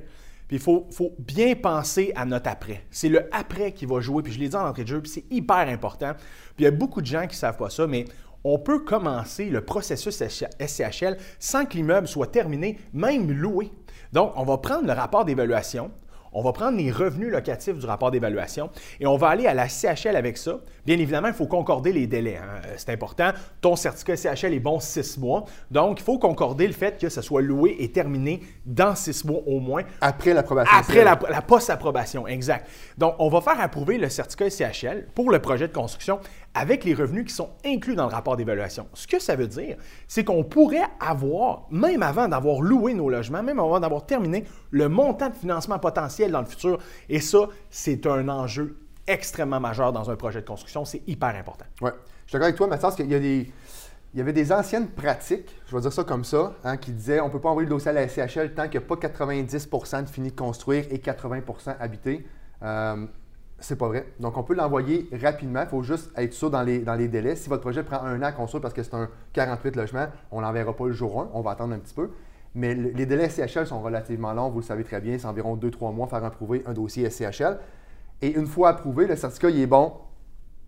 Puis 0.48 0.58
il 0.58 0.62
faut, 0.62 0.86
bien 1.18 1.54
penser 1.54 2.12
à 2.14 2.24
notre 2.24 2.50
après. 2.50 2.84
C'est 2.90 3.08
le 3.08 3.28
après 3.34 3.72
qui 3.72 3.86
va 3.86 4.00
jouer. 4.00 4.22
Puis 4.22 4.32
je 4.32 4.38
l'ai 4.38 4.48
dit 4.48 4.56
en 4.56 4.66
entrée 4.66 4.84
de 4.84 4.88
jeu, 4.88 5.00
puis 5.00 5.10
c'est 5.10 5.24
hyper 5.30 5.68
important. 5.68 6.12
Puis 6.14 6.60
il 6.60 6.64
y 6.64 6.66
a 6.66 6.70
beaucoup 6.70 7.00
de 7.00 7.06
gens 7.06 7.22
qui 7.22 7.28
ne 7.28 7.40
savent 7.40 7.56
pas 7.56 7.70
ça, 7.70 7.86
mais 7.86 8.04
on 8.44 8.58
peut 8.58 8.80
commencer 8.80 9.46
le 9.46 9.62
processus 9.62 10.22
SCHL 10.22 11.16
sans 11.38 11.64
que 11.64 11.76
l'immeuble 11.76 12.06
soit 12.06 12.26
terminé, 12.26 12.78
même 12.92 13.32
loué. 13.32 13.72
Donc, 14.12 14.32
on 14.36 14.44
va 14.44 14.58
prendre 14.58 14.86
le 14.86 14.92
rapport 14.92 15.24
d'évaluation, 15.24 15.90
On 16.34 16.42
va 16.42 16.52
prendre 16.52 16.76
les 16.76 16.90
revenus 16.90 17.30
locatifs 17.30 17.78
du 17.78 17.86
rapport 17.86 18.10
d'évaluation 18.10 18.70
et 19.00 19.06
on 19.06 19.16
va 19.16 19.28
aller 19.28 19.46
à 19.46 19.54
la 19.54 19.68
CHL 19.68 20.16
avec 20.16 20.36
ça. 20.36 20.58
Bien 20.84 20.98
évidemment, 20.98 21.28
il 21.28 21.34
faut 21.34 21.46
concorder 21.46 21.92
les 21.92 22.06
délais. 22.06 22.36
Hein. 22.36 22.60
Euh, 22.66 22.74
c'est 22.76 22.90
important. 22.90 23.30
Ton 23.60 23.76
certificat 23.76 24.16
CHL 24.16 24.52
est 24.52 24.60
bon 24.60 24.80
six 24.80 25.16
mois. 25.18 25.44
Donc, 25.70 26.00
il 26.00 26.02
faut 26.02 26.18
concorder 26.18 26.66
le 26.66 26.72
fait 26.72 27.00
que 27.00 27.08
ça 27.08 27.22
soit 27.22 27.42
loué 27.42 27.76
et 27.78 27.92
terminé 27.92 28.40
dans 28.66 28.94
six 28.94 29.24
mois 29.24 29.40
au 29.46 29.60
moins. 29.60 29.82
Après 30.00 30.34
l'approbation. 30.34 30.76
Après 30.76 31.04
la, 31.04 31.18
la 31.30 31.42
post-approbation, 31.42 32.26
exact. 32.26 32.68
Donc, 32.98 33.14
on 33.18 33.28
va 33.28 33.40
faire 33.40 33.60
approuver 33.60 33.98
le 33.98 34.08
certificat 34.08 34.50
CHL 34.50 35.06
pour 35.14 35.30
le 35.30 35.38
projet 35.38 35.68
de 35.68 35.72
construction 35.72 36.18
avec 36.54 36.84
les 36.84 36.94
revenus 36.94 37.24
qui 37.26 37.34
sont 37.34 37.50
inclus 37.64 37.96
dans 37.96 38.06
le 38.06 38.12
rapport 38.12 38.36
d'évaluation. 38.36 38.86
Ce 38.94 39.06
que 39.06 39.18
ça 39.18 39.34
veut 39.36 39.48
dire, 39.48 39.76
c'est 40.06 40.24
qu'on 40.24 40.44
pourrait 40.44 40.86
avoir, 41.00 41.66
même 41.70 42.02
avant 42.02 42.28
d'avoir 42.28 42.60
loué 42.60 42.94
nos 42.94 43.10
logements, 43.10 43.42
même 43.42 43.58
avant 43.58 43.80
d'avoir 43.80 44.06
terminé, 44.06 44.44
le 44.70 44.88
montant 44.88 45.30
de 45.30 45.34
financement 45.34 45.78
potentiel 45.78 46.30
dans 46.30 46.40
le 46.40 46.46
futur. 46.46 46.78
Et 47.08 47.20
ça, 47.20 47.48
c'est 47.70 48.06
un 48.06 48.28
enjeu 48.28 48.76
extrêmement 49.06 49.60
majeur 49.60 49.92
dans 49.92 50.10
un 50.10 50.16
projet 50.16 50.40
de 50.40 50.46
construction. 50.46 50.84
C'est 50.84 51.02
hyper 51.06 51.34
important. 51.36 51.66
Oui. 51.82 51.90
Je 52.24 52.30
suis 52.30 52.32
d'accord 52.34 52.44
avec 52.44 52.56
toi, 52.56 52.66
Mathias, 52.68 52.94
qu'il 52.94 53.10
y 53.10 54.20
avait 54.20 54.32
des 54.32 54.52
anciennes 54.52 54.88
pratiques, 54.88 55.54
je 55.66 55.74
vais 55.74 55.82
dire 55.82 55.92
ça 55.92 56.04
comme 56.04 56.24
ça, 56.24 56.54
hein, 56.62 56.76
qui 56.76 56.92
disaient 56.92 57.20
on 57.20 57.26
ne 57.26 57.32
peut 57.32 57.40
pas 57.40 57.50
envoyer 57.50 57.68
le 57.68 57.74
dossier 57.74 57.90
à 57.90 57.92
la 57.92 58.08
SCHL 58.08 58.54
tant 58.54 58.68
qu'il 58.68 58.80
n'y 58.80 58.86
a 58.86 58.88
pas 58.88 58.94
90% 58.94 60.04
de 60.04 60.08
fini 60.08 60.30
de 60.30 60.36
construire 60.36 60.84
et 60.90 60.98
80% 60.98 61.76
habité. 61.78 62.24
Euh, 62.62 63.06
c'est 63.64 63.76
pas 63.76 63.88
vrai. 63.88 64.06
Donc, 64.20 64.36
on 64.36 64.42
peut 64.42 64.54
l'envoyer 64.54 65.08
rapidement. 65.22 65.62
Il 65.62 65.68
faut 65.68 65.82
juste 65.82 66.10
être 66.16 66.32
sûr 66.32 66.50
dans 66.50 66.62
les, 66.62 66.80
dans 66.80 66.94
les 66.94 67.08
délais. 67.08 67.34
Si 67.34 67.48
votre 67.48 67.62
projet 67.62 67.82
prend 67.82 68.02
un 68.02 68.20
an 68.20 68.26
à 68.26 68.32
construire 68.32 68.60
parce 68.60 68.74
que 68.74 68.82
c'est 68.82 68.94
un 68.94 69.08
48 69.32 69.76
logements, 69.76 70.06
on 70.30 70.40
ne 70.40 70.46
l'enverra 70.46 70.74
pas 70.74 70.86
le 70.86 70.92
jour 70.92 71.20
1. 71.20 71.30
On 71.32 71.40
va 71.40 71.52
attendre 71.52 71.74
un 71.74 71.78
petit 71.78 71.94
peu. 71.94 72.10
Mais 72.54 72.74
les 72.74 73.06
délais 73.06 73.28
SCHL 73.28 73.66
sont 73.66 73.80
relativement 73.80 74.32
longs. 74.32 74.50
Vous 74.50 74.60
le 74.60 74.64
savez 74.64 74.84
très 74.84 75.00
bien. 75.00 75.18
C'est 75.18 75.26
environ 75.26 75.56
2-3 75.56 75.94
mois 75.94 76.06
faire 76.06 76.24
approuver 76.24 76.62
un 76.66 76.72
dossier 76.72 77.08
SCHL. 77.08 77.58
Et 78.22 78.36
une 78.36 78.46
fois 78.46 78.68
approuvé, 78.68 79.06
le 79.06 79.16
certificat, 79.16 79.50
il 79.50 79.60
est 79.60 79.66
bon 79.66 79.92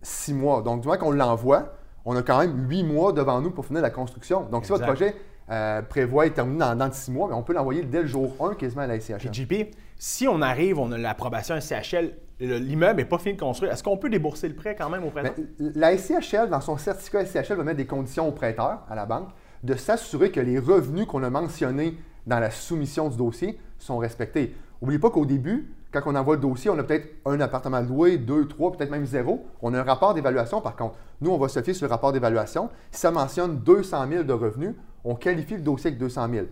6 0.02 0.34
mois. 0.34 0.62
Donc, 0.62 0.80
du 0.80 0.88
moment 0.88 0.98
qu'on 0.98 1.12
l'envoie, 1.12 1.74
on 2.04 2.16
a 2.16 2.22
quand 2.22 2.38
même 2.38 2.68
8 2.68 2.82
mois 2.82 3.12
devant 3.12 3.40
nous 3.40 3.50
pour 3.50 3.66
finir 3.66 3.82
la 3.82 3.90
construction. 3.90 4.46
Donc, 4.50 4.64
si 4.64 4.72
votre 4.72 4.86
projet 4.86 5.14
euh, 5.50 5.82
prévoit 5.82 6.26
être 6.26 6.34
terminé 6.34 6.58
dans, 6.58 6.74
dans 6.74 6.90
6 6.90 7.10
mois, 7.10 7.28
mais 7.28 7.34
on 7.34 7.42
peut 7.42 7.52
l'envoyer 7.52 7.82
dès 7.82 8.02
le 8.02 8.08
jour 8.08 8.34
1 8.40 8.54
quasiment 8.54 8.82
à 8.82 8.86
la 8.86 9.00
SCHL. 9.00 9.32
JP, 9.32 9.54
si 9.96 10.26
on 10.26 10.42
arrive, 10.42 10.78
on 10.78 10.90
a 10.92 10.98
l'approbation 10.98 11.58
SCHL, 11.60 12.12
l'immeuble 12.40 12.96
n'est 12.96 13.04
pas 13.04 13.18
fini 13.18 13.34
de 13.34 13.40
construire, 13.40 13.72
est-ce 13.72 13.82
qu'on 13.82 13.96
peut 13.96 14.10
débourser 14.10 14.48
le 14.48 14.54
prêt 14.54 14.76
quand 14.76 14.90
même 14.90 15.04
au 15.04 15.10
prêteur? 15.10 15.34
la 15.58 15.96
SCHL, 15.96 16.50
dans 16.50 16.60
son 16.60 16.76
certificat 16.76 17.24
SCHL, 17.24 17.56
va 17.56 17.64
mettre 17.64 17.78
des 17.78 17.86
conditions 17.86 18.28
au 18.28 18.32
prêteur, 18.32 18.80
à 18.88 18.94
la 18.94 19.06
banque, 19.06 19.28
de 19.62 19.74
s'assurer 19.74 20.30
que 20.30 20.40
les 20.40 20.58
revenus 20.58 21.06
qu'on 21.06 21.22
a 21.22 21.30
mentionnés 21.30 21.96
dans 22.26 22.38
la 22.38 22.50
soumission 22.50 23.08
du 23.08 23.16
dossier 23.16 23.58
sont 23.78 23.98
respectés. 23.98 24.54
N'oubliez 24.82 24.98
pas 24.98 25.10
qu'au 25.10 25.24
début, 25.24 25.72
quand 25.92 26.02
on 26.06 26.14
envoie 26.14 26.34
le 26.34 26.42
dossier, 26.42 26.70
on 26.70 26.78
a 26.78 26.82
peut-être 26.82 27.08
un 27.24 27.40
appartement 27.40 27.80
loué, 27.80 28.18
deux, 28.18 28.46
trois, 28.46 28.72
peut-être 28.72 28.90
même 28.90 29.06
zéro. 29.06 29.46
On 29.62 29.72
a 29.72 29.80
un 29.80 29.82
rapport 29.82 30.12
d'évaluation, 30.12 30.60
par 30.60 30.76
contre. 30.76 30.96
Nous, 31.20 31.30
on 31.30 31.38
va 31.38 31.48
se 31.48 31.62
fier 31.62 31.74
sur 31.74 31.86
le 31.86 31.90
rapport 31.90 32.12
d'évaluation. 32.12 32.68
Si 32.90 33.00
ça 33.00 33.10
mentionne 33.10 33.58
200 33.58 34.06
000 34.08 34.24
de 34.24 34.32
revenus, 34.32 34.74
on 35.06 35.14
qualifie 35.14 35.54
le 35.54 35.62
dossier 35.62 35.88
avec 35.88 35.98
200 35.98 36.28
000 36.30 36.46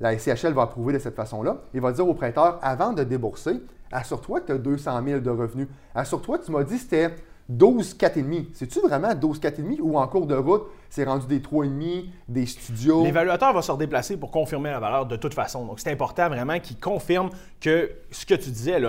la 0.00 0.18
SCHL 0.18 0.52
va 0.54 0.62
approuver 0.62 0.94
de 0.94 0.98
cette 0.98 1.14
façon-là. 1.14 1.58
Il 1.74 1.80
va 1.80 1.92
dire 1.92 2.08
au 2.08 2.14
prêteur, 2.14 2.58
avant 2.62 2.92
de 2.92 3.04
débourser, 3.04 3.60
assure-toi 3.92 4.40
que 4.40 4.46
tu 4.46 4.52
as 4.52 4.58
200 4.58 5.02
000 5.04 5.20
de 5.20 5.30
revenus. 5.30 5.68
Assure-toi, 5.94 6.38
tu 6.38 6.50
m'as 6.50 6.64
dit 6.64 6.78
c'était 6.78 7.14
12 7.50 7.96
4,5. 7.98 8.46
C'est-tu 8.54 8.80
vraiment 8.80 9.14
12 9.14 9.40
4,5 9.40 9.80
ou 9.80 9.98
en 9.98 10.06
cours 10.08 10.26
de 10.26 10.36
route, 10.36 10.62
c'est 10.88 11.04
rendu 11.04 11.26
des 11.26 11.40
3,5, 11.40 12.06
des 12.28 12.46
studios? 12.46 13.04
L'évaluateur 13.04 13.52
va 13.52 13.60
se 13.60 13.70
redéplacer 13.70 14.16
pour 14.16 14.30
confirmer 14.30 14.70
la 14.70 14.80
valeur 14.80 15.04
de 15.04 15.16
toute 15.16 15.34
façon. 15.34 15.66
Donc, 15.66 15.80
c'est 15.80 15.90
important 15.90 16.28
vraiment 16.28 16.58
qu'il 16.60 16.78
confirme 16.78 17.28
que 17.60 17.90
ce 18.10 18.24
que 18.24 18.34
tu 18.34 18.50
disais, 18.50 18.80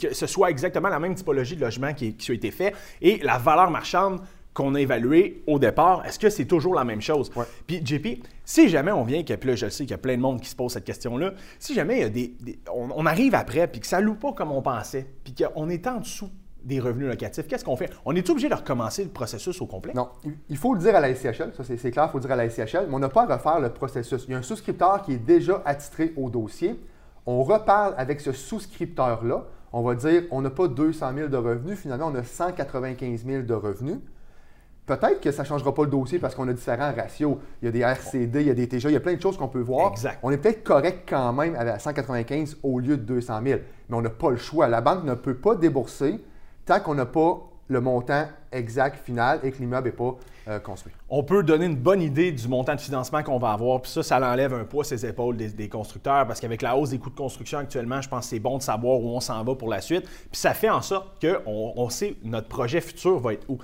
que 0.00 0.14
ce 0.14 0.26
soit 0.26 0.50
exactement 0.50 0.88
la 0.88 1.00
même 1.00 1.14
typologie 1.14 1.56
de 1.56 1.62
logement 1.62 1.94
qui, 1.94 2.14
qui 2.14 2.30
a 2.30 2.34
été 2.34 2.50
fait 2.52 2.74
et 3.02 3.18
la 3.24 3.38
valeur 3.38 3.70
marchande 3.70 4.20
qu'on 4.54 4.74
a 4.74 4.80
évalué 4.80 5.42
au 5.46 5.58
départ, 5.58 6.04
est-ce 6.06 6.18
que 6.18 6.28
c'est 6.28 6.44
toujours 6.44 6.74
la 6.74 6.84
même 6.84 7.00
chose? 7.00 7.30
Puis, 7.66 7.84
JP, 7.84 8.24
si 8.44 8.68
jamais 8.68 8.90
on 8.90 9.04
vient, 9.04 9.22
puis 9.22 9.36
là, 9.48 9.54
je 9.54 9.68
sais 9.68 9.84
qu'il 9.84 9.92
y 9.92 9.94
a 9.94 9.98
plein 9.98 10.16
de 10.16 10.22
monde 10.22 10.40
qui 10.40 10.48
se 10.48 10.56
pose 10.56 10.72
cette 10.72 10.84
question-là, 10.84 11.32
si 11.58 11.74
jamais 11.74 11.98
il 11.98 12.00
y 12.00 12.04
a 12.04 12.08
des, 12.08 12.34
on, 12.74 13.06
arrive 13.06 13.34
après, 13.34 13.68
puis 13.68 13.80
que 13.80 13.86
ça 13.86 14.00
ne 14.00 14.06
loue 14.06 14.16
pas 14.16 14.32
comme 14.32 14.50
on 14.50 14.62
pensait, 14.62 15.06
puis 15.22 15.34
qu'on 15.34 15.68
est 15.68 15.86
en 15.86 15.98
dessous 16.00 16.30
des 16.64 16.80
revenus 16.80 17.08
locatifs, 17.08 17.46
qu'est-ce 17.46 17.64
qu'on 17.64 17.76
fait? 17.76 17.90
On 18.04 18.14
est 18.14 18.28
obligé 18.28 18.48
de 18.48 18.54
recommencer 18.54 19.04
le 19.04 19.10
processus 19.10 19.60
au 19.62 19.66
complet? 19.66 19.92
Non. 19.94 20.08
Il 20.48 20.56
faut 20.56 20.74
le 20.74 20.80
dire 20.80 20.94
à 20.96 21.00
la 21.00 21.14
SCHL, 21.14 21.52
ça 21.56 21.64
c'est 21.64 21.90
clair, 21.90 22.06
il 22.08 22.10
faut 22.10 22.18
le 22.18 22.22
dire 22.22 22.32
à 22.32 22.36
la 22.36 22.50
SCHL, 22.50 22.86
mais 22.88 22.94
on 22.94 22.98
n'a 22.98 23.08
pas 23.08 23.22
à 23.22 23.36
refaire 23.36 23.60
le 23.60 23.70
processus. 23.70 24.24
Il 24.28 24.32
y 24.32 24.34
a 24.34 24.38
un 24.38 24.42
souscripteur 24.42 25.02
qui 25.02 25.12
est 25.12 25.18
déjà 25.18 25.62
attitré 25.64 26.12
au 26.16 26.28
dossier. 26.28 26.78
On 27.24 27.42
reparle 27.44 27.94
avec 27.96 28.20
ce 28.20 28.32
souscripteur-là. 28.32 29.44
On 29.72 29.82
va 29.82 29.94
dire, 29.94 30.24
on 30.32 30.42
n'a 30.42 30.50
pas 30.50 30.66
200 30.66 31.14
000 31.14 31.28
de 31.28 31.36
revenus, 31.36 31.78
finalement, 31.78 32.08
on 32.08 32.14
a 32.16 32.24
195 32.24 33.24
000 33.24 33.42
de 33.44 33.54
revenus. 33.54 33.98
Peut-être 34.90 35.20
que 35.20 35.30
ça 35.30 35.44
ne 35.44 35.46
changera 35.46 35.72
pas 35.72 35.84
le 35.84 35.90
dossier 35.90 36.18
parce 36.18 36.34
qu'on 36.34 36.48
a 36.48 36.52
différents 36.52 36.92
ratios. 36.92 37.36
Il 37.62 37.66
y 37.66 37.68
a 37.68 37.70
des 37.70 37.78
RCD, 37.78 38.40
il 38.40 38.48
y 38.48 38.50
a 38.50 38.54
des 38.54 38.66
TGA, 38.66 38.88
il 38.90 38.94
y 38.94 38.96
a 38.96 39.00
plein 39.00 39.14
de 39.14 39.20
choses 39.20 39.36
qu'on 39.36 39.46
peut 39.46 39.60
voir. 39.60 39.94
On 40.24 40.32
est 40.32 40.36
peut-être 40.36 40.64
correct 40.64 41.04
quand 41.08 41.32
même 41.32 41.54
à 41.54 41.78
195 41.78 42.56
au 42.64 42.80
lieu 42.80 42.96
de 42.96 43.02
200 43.02 43.40
000, 43.46 43.60
mais 43.88 43.96
on 43.96 44.02
n'a 44.02 44.10
pas 44.10 44.30
le 44.30 44.36
choix. 44.36 44.66
La 44.66 44.80
banque 44.80 45.04
ne 45.04 45.14
peut 45.14 45.36
pas 45.36 45.54
débourser 45.54 46.18
tant 46.66 46.80
qu'on 46.80 46.96
n'a 46.96 47.06
pas 47.06 47.38
le 47.68 47.80
montant 47.80 48.26
exact 48.50 48.96
final 49.04 49.38
et 49.44 49.52
que 49.52 49.58
l'immeuble 49.58 49.86
n'est 49.86 49.94
pas 49.94 50.16
euh, 50.48 50.58
construit. 50.58 50.92
On 51.08 51.22
peut 51.22 51.44
donner 51.44 51.66
une 51.66 51.76
bonne 51.76 52.02
idée 52.02 52.32
du 52.32 52.48
montant 52.48 52.74
de 52.74 52.80
financement 52.80 53.22
qu'on 53.22 53.38
va 53.38 53.52
avoir, 53.52 53.80
puis 53.80 53.92
ça, 53.92 54.02
ça 54.02 54.18
l'enlève 54.18 54.52
un 54.54 54.64
poids 54.64 54.82
ses 54.82 55.06
épaules 55.06 55.36
des, 55.36 55.68
constructeurs, 55.68 56.26
parce 56.26 56.40
qu'avec 56.40 56.62
la 56.62 56.76
hausse 56.76 56.90
des 56.90 56.98
coûts 56.98 57.10
de 57.10 57.14
construction 57.14 57.58
actuellement, 57.58 58.02
je 58.02 58.08
pense 58.08 58.24
que 58.24 58.30
c'est 58.30 58.40
bon 58.40 58.58
de 58.58 58.62
savoir 58.62 58.98
où 58.98 59.10
on 59.10 59.20
s'en 59.20 59.44
va 59.44 59.54
pour 59.54 59.68
la 59.68 59.80
suite. 59.80 60.02
Puis 60.02 60.40
ça 60.40 60.52
fait 60.52 60.68
en 60.68 60.82
sorte 60.82 61.24
qu'on 61.24 61.74
on 61.76 61.88
sait 61.90 62.16
notre 62.24 62.48
projet 62.48 62.80
futur 62.80 63.20
va 63.20 63.34
être 63.34 63.48
où. 63.48 63.58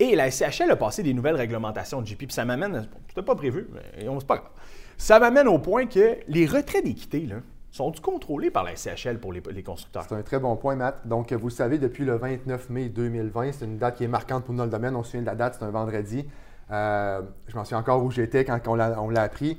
Et 0.00 0.16
la 0.16 0.30
SCHL 0.30 0.70
a 0.70 0.76
passé 0.76 1.02
des 1.02 1.12
nouvelles 1.12 1.36
réglementations 1.36 2.00
de 2.00 2.06
GP, 2.06 2.18
puis 2.18 2.32
ça 2.32 2.46
m'amène, 2.46 2.88
c'était 3.08 3.22
pas 3.22 3.34
prévu, 3.34 3.68
mais 3.72 3.82
c'est 4.18 4.26
pas 4.26 4.36
grave. 4.36 4.50
Ça 4.96 5.18
m'amène 5.20 5.46
au 5.46 5.58
point 5.58 5.86
que 5.86 6.16
les 6.26 6.46
retraits 6.46 6.82
d'équité, 6.82 7.28
sont 7.70 7.92
contrôlés 8.02 8.50
par 8.50 8.64
la 8.64 8.74
SCHL 8.74 9.18
pour 9.18 9.32
les, 9.32 9.62
constructeurs? 9.62 10.04
C'est 10.08 10.14
un 10.14 10.22
très 10.22 10.40
bon 10.40 10.56
point, 10.56 10.74
Matt. 10.74 11.06
Donc, 11.06 11.32
vous 11.32 11.50
savez, 11.50 11.78
depuis 11.78 12.04
le 12.04 12.16
29 12.16 12.70
mai 12.70 12.88
2020, 12.88 13.52
c'est 13.52 13.64
une 13.64 13.78
date 13.78 13.96
qui 13.96 14.04
est 14.04 14.08
marquante 14.08 14.44
pour 14.44 14.54
le 14.54 14.66
domaine. 14.66 14.96
On 14.96 15.04
se 15.04 15.10
souvient 15.12 15.20
de 15.20 15.26
la 15.26 15.36
date, 15.36 15.56
c'est 15.58 15.64
un 15.64 15.70
vendredi. 15.70 16.26
Euh, 16.72 17.20
je 17.46 17.56
m'en 17.56 17.64
souviens 17.64 17.78
encore 17.78 18.02
où 18.02 18.10
j'étais 18.10 18.44
quand 18.44 18.58
on 18.66 18.74
l'a 18.74 19.22
appris. 19.22 19.58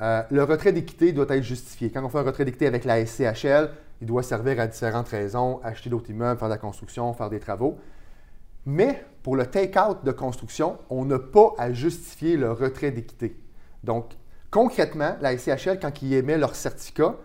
Euh, 0.00 0.22
le 0.30 0.44
retrait 0.44 0.72
d'équité 0.72 1.12
doit 1.12 1.26
être 1.28 1.42
justifié. 1.42 1.90
Quand 1.90 2.02
on 2.02 2.08
fait 2.08 2.18
un 2.18 2.22
retrait 2.22 2.44
d'équité 2.44 2.66
avec 2.66 2.84
la 2.84 3.04
SCHL, 3.04 3.70
il 4.00 4.06
doit 4.06 4.22
servir 4.22 4.58
à 4.58 4.66
différentes 4.66 5.08
raisons 5.08 5.60
acheter 5.62 5.90
d'autres 5.90 6.08
immeubles, 6.08 6.38
faire 6.38 6.48
de 6.48 6.54
la 6.54 6.58
construction, 6.58 7.12
faire 7.12 7.28
des 7.28 7.40
travaux. 7.40 7.78
Mais 8.66 9.04
pour 9.22 9.36
le 9.36 9.46
take-out 9.46 10.04
de 10.04 10.12
construction, 10.12 10.78
on 10.88 11.04
n'a 11.04 11.18
pas 11.18 11.52
à 11.58 11.72
justifier 11.72 12.36
le 12.36 12.52
retrait 12.52 12.90
d'équité. 12.90 13.36
Donc, 13.84 14.12
concrètement, 14.50 15.16
la 15.20 15.36
SCHL, 15.36 15.78
quand 15.80 16.02
ils 16.02 16.14
émettent 16.14 16.40
leur 16.40 16.54
certificat 16.54 17.16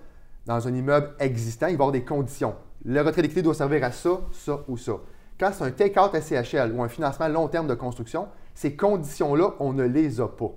dans 0.45 0.67
un 0.67 0.73
immeuble 0.73 1.13
existant, 1.19 1.67
il 1.67 1.71
va 1.71 1.71
y 1.71 1.75
avoir 1.75 1.91
des 1.91 2.03
conditions. 2.03 2.55
Le 2.83 3.01
retrait 3.01 3.21
d'équité 3.21 3.41
doit 3.41 3.53
servir 3.53 3.83
à 3.83 3.91
ça, 3.91 4.21
ça 4.31 4.63
ou 4.67 4.77
ça. 4.77 4.93
Quand 5.39 5.51
c'est 5.51 5.63
un 5.63 5.71
take-out 5.71 6.11
SCHL 6.15 6.71
ou 6.73 6.83
un 6.83 6.87
financement 6.87 7.27
long 7.27 7.47
terme 7.47 7.67
de 7.67 7.73
construction, 7.73 8.27
ces 8.53 8.75
conditions-là, 8.75 9.55
on 9.59 9.73
ne 9.73 9.83
les 9.83 10.21
a 10.21 10.27
pas. 10.27 10.51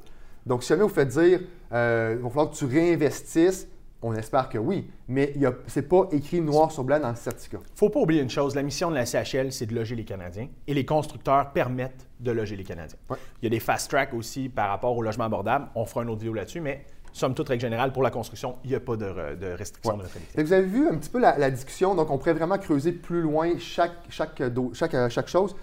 Donc, 0.47 0.63
si 0.63 0.69
jamais 0.69 0.83
vous 0.83 0.89
faites 0.89 1.09
dire, 1.09 1.41
euh, 1.73 2.15
il 2.17 2.23
va 2.23 2.29
falloir 2.29 2.51
que 2.51 2.57
tu 2.57 2.65
réinvestisses 2.65 3.67
on 4.03 4.15
espère 4.15 4.49
que 4.49 4.59
oui, 4.59 4.89
mais 5.09 5.35
ce 5.67 5.81
n'est 5.81 5.87
pas 5.87 6.09
écrit 6.13 6.41
noir 6.41 6.71
sur 6.71 6.85
blanc 6.85 7.01
dans 7.01 7.11
le 7.11 7.17
certificat. 7.17 7.59
Il 7.61 7.73
ne 7.73 7.77
faut 7.77 7.91
pas 7.91 8.01
oublier 8.01 8.23
une 8.23 8.31
chose, 8.31 8.55
la 8.55 8.63
mission 8.63 8.91
de 8.91 8.95
la 8.95 9.05
CHL, 9.05 9.53
c'est 9.53 9.67
de 9.67 9.75
loger 9.75 9.97
les 9.97 10.05
Canadiens 10.05 10.49
et 10.67 10.75
les 10.75 10.85
constructeurs 10.85 11.53
permettent 11.53 12.07
de 12.21 12.31
loger 12.31 12.57
les 12.57 12.65
Canadiens. 12.65 12.99
Il 13.11 13.45
y 13.45 13.47
a 13.47 13.51
des 13.51 13.61
fast 13.61 13.91
tracks 13.91 14.15
aussi 14.15 14.49
par 14.49 14.69
rapport 14.69 14.97
au 14.97 15.03
logement 15.03 15.25
abordable. 15.25 15.67
On 15.75 15.85
fera 15.85 16.03
une 16.03 16.11
autre 16.11 16.21
vidéo 16.21 16.35
là-dessus, 16.35 16.61
mais 16.61 16.85
somme 17.13 17.35
toute, 17.35 17.49
règle 17.49 17.63
générale, 17.63 17.93
pour 17.93 18.03
la 18.03 18.11
construction, 18.11 18.57
il 18.65 18.71
n'y 18.71 18.77
a 18.77 18.81
pas 18.81 18.97
de, 18.97 19.07
restriction 19.57 19.97
de 19.97 20.03
neutralité. 20.03 20.43
Vous 20.43 20.53
avez 20.53 20.67
vu 20.67 20.89
un 20.89 20.97
petit 20.97 21.11
peu 21.11 21.19
la, 21.19 21.51
discussion, 21.51 21.95
donc 21.95 22.11
on 22.11 22.19
pourrait 22.19 22.35
vraiment 22.35 22.59
creuser 22.59 22.93
plus 22.93 23.23
loin 23.23 23.59
chaque, 23.59 23.93
chaque, 24.09 24.41
chaque, 24.75 25.11
chaque 25.11 25.29
chose 25.29 25.57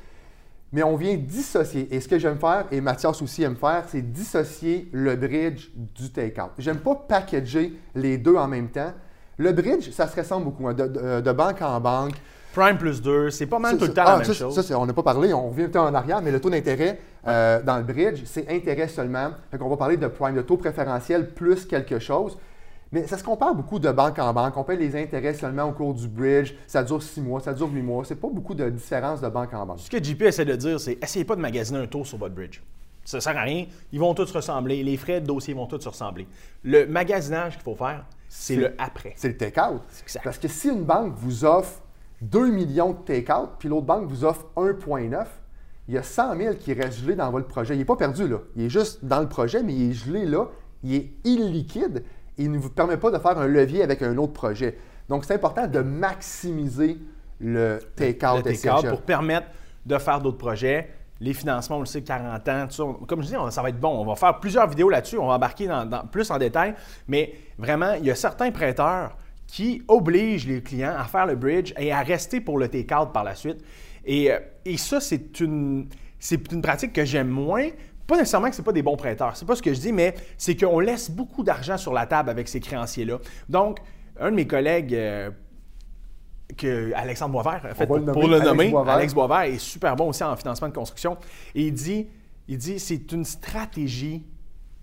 mais 0.72 0.84
on 0.84 0.96
vient 0.96 1.16
dissocier. 1.16 1.88
Et 1.94 2.00
ce 2.00 2.08
que 2.08 2.20
j'aime 2.20 2.38
faire, 2.38 2.66
et 2.72 2.82
Mathias 2.82 3.22
aussi 3.22 3.44
aime 3.44 3.56
faire, 3.56 3.84
c'est 3.88 4.02
dissocier 4.02 4.90
le 4.92 5.16
bridge 5.16 5.70
du 5.76 6.12
take-out. 6.12 6.52
J'aime 6.58 6.80
pas 6.80 6.96
packager 6.96 7.74
les 7.94 8.18
deux 8.18 8.36
en 8.36 8.48
même 8.48 8.70
temps. 8.70 8.94
Le 9.38 9.52
bridge, 9.52 9.90
ça 9.92 10.08
se 10.08 10.16
ressemble 10.16 10.46
beaucoup, 10.46 10.68
hein, 10.68 10.74
de, 10.74 11.32
banque 11.32 11.62
en 11.62 11.80
banque. 11.80 12.16
Prime 12.54 12.78
plus 12.78 13.02
2, 13.02 13.32
c'est 13.32 13.48
pas 13.48 13.60
mal 13.60 13.78
tout 13.78 13.84
le 13.84 13.94
temps 13.94 14.06
la 14.06 14.14
ah, 14.14 14.18
même 14.20 14.34
chose. 14.34 14.72
on 14.74 14.86
n'a 14.86 14.94
pas 14.94 15.04
parlé, 15.04 15.34
on 15.34 15.50
revient 15.50 15.64
un 15.64 15.70
peu 15.70 15.80
en 15.80 15.94
arrière, 15.94 16.22
mais 16.22 16.32
le 16.32 16.40
taux 16.40 16.50
d'intérêt 16.50 17.00
euh, 17.28 17.62
dans 17.62 17.76
le 17.78 17.84
bridge, 17.84 18.22
c'est 18.24 18.50
intérêt 18.50 18.88
seulement. 18.88 19.32
Donc, 19.52 19.62
on 19.62 19.68
va 19.68 19.76
parler 19.76 19.98
de 19.98 20.08
prime, 20.08 20.36
de 20.36 20.42
taux 20.42 20.56
préférentiel 20.56 21.32
plus 21.32 21.66
quelque 21.66 22.00
chose. 22.00 22.38
Mais 22.96 23.06
ça 23.08 23.18
se 23.18 23.25
compare 23.25 23.54
beaucoup 23.54 23.78
de 23.78 23.92
banque 23.92 24.18
en 24.20 24.32
banque. 24.32 24.56
On 24.56 24.64
paye 24.64 24.78
les 24.78 24.96
intérêts 24.96 25.34
seulement 25.34 25.66
au 25.66 25.74
cours 25.74 25.94
du 25.94 26.08
bridge. 26.08 26.54
Ça 26.66 26.82
dure 26.82 27.04
six 27.04 27.20
mois, 27.20 27.42
ça 27.42 27.54
dure 27.54 27.70
huit 27.70 27.82
mois. 27.82 28.06
C'est 28.06 28.16
pas 28.16 28.30
beaucoup 28.30 28.56
de 28.56 28.70
différence 28.70 29.20
de 29.20 29.28
banque 29.28 29.54
en 29.54 29.66
banque. 29.66 29.80
Ce 29.80 29.90
que 29.90 30.02
JP 30.02 30.22
essaie 30.22 30.46
de 30.46 30.56
dire, 30.56 30.80
c'est 30.80 30.98
essayez 31.04 31.25
pas 31.25 31.36
de 31.36 31.42
magasiner 31.42 31.80
un 31.80 31.88
tour 31.88 32.08
sur 32.08 32.18
votre 32.18 32.34
bridge. 32.34 32.62
Ça 33.04 33.20
sert 33.20 33.38
à 33.38 33.42
rien. 33.42 33.66
Ils 33.92 34.00
vont 34.00 34.14
tous 34.14 34.32
ressembler. 34.32 34.82
Les 34.82 34.96
frais 34.96 35.20
de 35.20 35.25
dossier 35.25 35.54
vont 35.54 35.66
tous 35.68 35.82
se 35.82 35.90
ressembler. 35.90 36.25
Le 36.64 36.86
magasinage 36.86 37.56
qu'il 37.56 37.64
faut 37.64 37.75
faire, 37.75 38.06
c'est 38.30 38.56
le 38.56 38.74
après. 38.78 39.12
C'est 39.18 39.28
le 39.28 39.36
take-out. 39.36 39.82
Parce 40.24 40.38
que 40.38 40.48
si 40.48 40.70
une 40.70 40.86
banque 40.86 41.16
vous 41.18 41.44
offre 41.44 41.82
2 42.22 42.50
millions 42.50 42.94
de 42.94 43.00
take-out, 43.00 43.50
puis 43.60 43.68
l'autre 43.68 43.88
banque 43.88 44.08
vous 44.08 44.24
offre 44.24 44.46
1,9, 44.56 45.25
il 45.90 45.96
y 45.96 45.98
a 45.98 46.04
100 46.04 46.38
000 46.38 46.56
qui 46.56 46.72
restent 46.72 47.00
gelés 47.00 47.16
dans 47.16 47.30
votre 47.30 47.48
projet. 47.48 47.75
Il 47.75 47.80
n'est 47.80 47.84
pas 47.84 47.98
perdu, 47.98 48.25
là. 48.25 48.38
Il 48.56 48.64
est 48.64 48.70
juste 48.70 49.04
dans 49.04 49.20
le 49.20 49.28
projet, 49.28 49.64
mais 49.64 49.74
il 49.74 49.92
est 49.92 49.94
gelé 49.94 50.25
là. 50.25 50.46
Il 50.82 50.94
est 50.94 51.12
illiquide. 51.25 52.04
Il 52.38 52.51
ne 52.51 52.58
vous 52.58 52.70
permet 52.70 52.98
pas 52.98 53.12
de 53.12 53.18
faire 53.20 53.38
un 53.38 53.48
levier 53.48 53.82
avec 53.84 54.01
un 54.01 54.18
autre 54.18 54.34
projet. 54.34 54.77
Donc, 55.10 55.25
c'est 55.25 55.34
important 55.36 55.68
de 55.68 55.80
maximiser 55.80 56.98
le 57.39 57.80
take-out 57.96 58.44
SCHL. 58.56 58.89
pour 58.89 59.01
permettre 59.01 59.48
de 59.86 59.98
faire 59.98 60.20
d'autres 60.20 60.38
projets. 60.38 60.89
Les 61.22 61.34
financements, 61.34 61.77
on 61.77 61.82
le 61.82 61.86
sait, 61.86 62.01
40 62.01 62.48
ans, 62.50 62.65
tout 62.68 62.74
ça. 62.75 62.84
Comme 63.08 63.22
je 63.22 63.27
dis, 63.27 63.38
on- 63.38 63.50
ça 63.51 63.62
va 63.62 63.70
être 63.70 63.80
bon. 63.80 64.01
On 64.01 64.06
va 64.06 64.15
faire 64.15 64.39
plusieurs 64.39 64.68
vidéos 64.68 64.89
là-dessus. 64.89 65.18
On 65.18 65.27
va 65.27 65.36
embarquer 65.36 65.68
dans, 65.68 65.86
dans- 65.86 66.06
plus 66.06 66.30
en 66.32 66.38
détail. 66.38 66.75
Mais 67.08 67.34
vraiment, 67.58 67.94
il 67.94 68.06
y 68.06 68.12
a 68.12 68.15
certains 68.15 68.51
prêteurs 68.51 69.15
qui 69.48 69.84
obligent 69.88 70.48
les 70.48 70.62
clients 70.62 70.96
à 70.98 71.06
faire 71.06 71.25
le 71.25 71.36
bridge 71.36 71.74
et 71.77 71.92
à 71.94 72.01
rester 72.01 72.42
pour 72.42 72.58
le 72.58 72.68
take-out 72.68 73.13
par 73.13 73.24
la 73.24 73.36
suite. 73.36 73.63
Et, 74.04 74.32
euh, 74.32 74.39
et 74.65 74.75
ça, 74.77 75.00
c'est 75.00 75.39
une, 75.39 75.88
c'est 76.20 76.51
une 76.51 76.62
pratique 76.62 76.92
que 76.94 77.06
j'aime 77.06 77.30
moins. 77.30 77.70
Pas 78.08 78.18
nécessairement 78.18 78.50
que 78.50 78.56
ce 78.56 78.62
pas 78.62 78.72
des 78.72 78.84
bons 78.84 78.98
prêteurs, 78.98 79.36
c'est 79.36 79.46
pas 79.46 79.56
ce 79.56 79.62
que 79.62 79.74
je 79.74 79.80
dis, 79.80 79.92
mais 79.92 80.14
c'est 80.38 80.56
qu'on 80.56 80.80
laisse 80.80 81.10
beaucoup 81.10 81.44
d'argent 81.44 81.78
sur 81.78 81.94
la 81.94 82.06
table 82.06 82.30
avec 82.30 82.48
ces 82.48 82.60
créanciers-là. 82.60 83.18
Donc, 83.50 83.80
un 84.20 84.32
de 84.32 84.36
mes 84.36 84.48
collègues, 84.48 84.94
euh, 84.94 85.32
que 86.58 86.94
Alexandre 86.94 87.34
Boisvert 87.34 87.66
a 87.66 87.74
fait 87.74 87.84
le 87.84 87.88
pour, 87.88 88.00
nommer, 88.00 88.12
pour 88.14 88.28
le 88.28 88.36
Alex 88.36 88.48
nommer. 88.48 88.70
Boisvert. 88.70 88.94
Alex 88.94 89.14
Boisvert 89.14 89.42
est 89.42 89.58
super 89.58 89.96
bon 89.96 90.10
aussi 90.10 90.24
en 90.24 90.36
financement 90.36 90.68
de 90.68 90.74
construction. 90.74 91.18
Et 91.56 91.68
il 91.68 91.74
dit, 91.74 92.08
il 92.48 92.58
dit 92.58 92.80
c'est 92.80 93.12
une 93.12 93.26
stratégie 93.26 94.24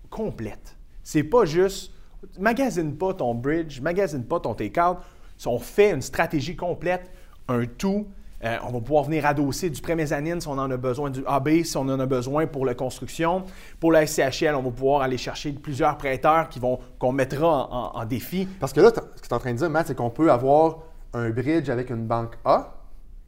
complète. 0.09 0.75
C'est 1.03 1.23
pas 1.23 1.45
juste 1.45 1.91
magasine 2.39 2.95
pas 2.95 3.13
ton 3.13 3.35
bridge, 3.35 3.81
magasine 3.81 4.23
pas 4.23 4.39
ton 4.39 4.53
take-out. 4.53 4.97
On 5.45 5.59
fait 5.59 5.91
une 5.91 6.01
stratégie 6.01 6.55
complète, 6.55 7.11
un 7.49 7.65
tout, 7.65 8.07
euh, 8.43 8.57
on 8.63 8.71
va 8.71 8.79
pouvoir 8.81 9.03
venir 9.05 9.25
adosser 9.25 9.69
du 9.69 9.79
prêt 9.81 9.95
mezzanine 9.95 10.41
si 10.41 10.47
on 10.47 10.53
en 10.57 10.69
a 10.69 10.77
besoin, 10.77 11.09
du 11.09 11.23
AB 11.25 11.63
si 11.63 11.77
on 11.77 11.81
en 11.81 11.99
a 11.99 12.05
besoin 12.05 12.45
pour 12.47 12.65
la 12.65 12.73
construction. 12.75 13.43
Pour 13.79 13.91
la 13.91 14.05
SCHL, 14.05 14.53
on 14.55 14.61
va 14.61 14.71
pouvoir 14.71 15.01
aller 15.01 15.17
chercher 15.17 15.51
plusieurs 15.53 15.97
prêteurs 15.97 16.49
qui 16.49 16.59
vont 16.59 16.79
qu'on 16.99 17.11
mettra 17.13 17.47
en, 17.47 17.71
en- 17.73 17.99
en 18.01 18.05
défi. 18.05 18.47
Parce 18.59 18.73
que 18.73 18.81
là, 18.81 18.89
ce 18.89 18.99
que 19.21 19.27
tu 19.27 19.29
es 19.29 19.33
en 19.33 19.39
train 19.39 19.53
de 19.53 19.57
dire, 19.57 19.69
Matt, 19.69 19.87
c'est 19.87 19.95
qu'on 19.95 20.09
peut 20.09 20.31
avoir 20.31 20.79
un 21.13 21.29
bridge 21.29 21.69
avec 21.69 21.89
une 21.89 22.05
banque 22.05 22.33
A 22.43 22.73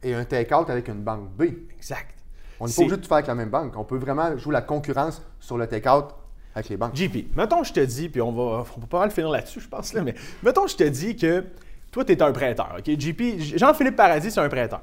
et 0.03 0.13
un 0.13 0.25
take-out 0.25 0.69
avec 0.69 0.87
une 0.87 1.01
banque 1.01 1.29
B. 1.37 1.43
Exact. 1.75 2.11
On 2.59 2.65
n'est 2.67 2.71
pas 2.71 2.81
obligé 2.81 2.97
de 2.97 3.01
tout 3.01 3.07
faire 3.07 3.17
avec 3.17 3.27
la 3.27 3.35
même 3.35 3.49
banque. 3.49 3.73
On 3.77 3.83
peut 3.83 3.97
vraiment 3.97 4.37
jouer 4.37 4.53
la 4.53 4.61
concurrence 4.61 5.21
sur 5.39 5.57
le 5.57 5.67
take-out 5.67 6.05
avec 6.53 6.69
les 6.69 6.77
banques. 6.77 6.95
JP, 6.95 7.35
mettons 7.35 7.63
je 7.63 7.73
te 7.73 7.79
dis, 7.81 8.07
puis 8.09 8.21
on 8.21 8.31
va, 8.31 8.63
on 8.77 8.79
va 8.81 8.87
pas 8.89 8.99
mal 8.99 9.11
finir 9.11 9.29
là-dessus, 9.29 9.59
je 9.59 9.67
pense, 9.67 9.91
là, 9.93 10.01
mais 10.01 10.15
mettons 10.41 10.67
je 10.67 10.75
te 10.77 10.83
dis 10.85 11.15
que 11.17 11.43
toi, 11.91 12.05
tu 12.05 12.13
es 12.13 12.21
un 12.21 12.31
prêteur, 12.31 12.75
OK? 12.77 12.85
JP, 12.97 13.21
Jean-Philippe 13.57 13.95
Paradis, 13.97 14.31
c'est 14.31 14.39
un 14.39 14.47
prêteur. 14.49 14.81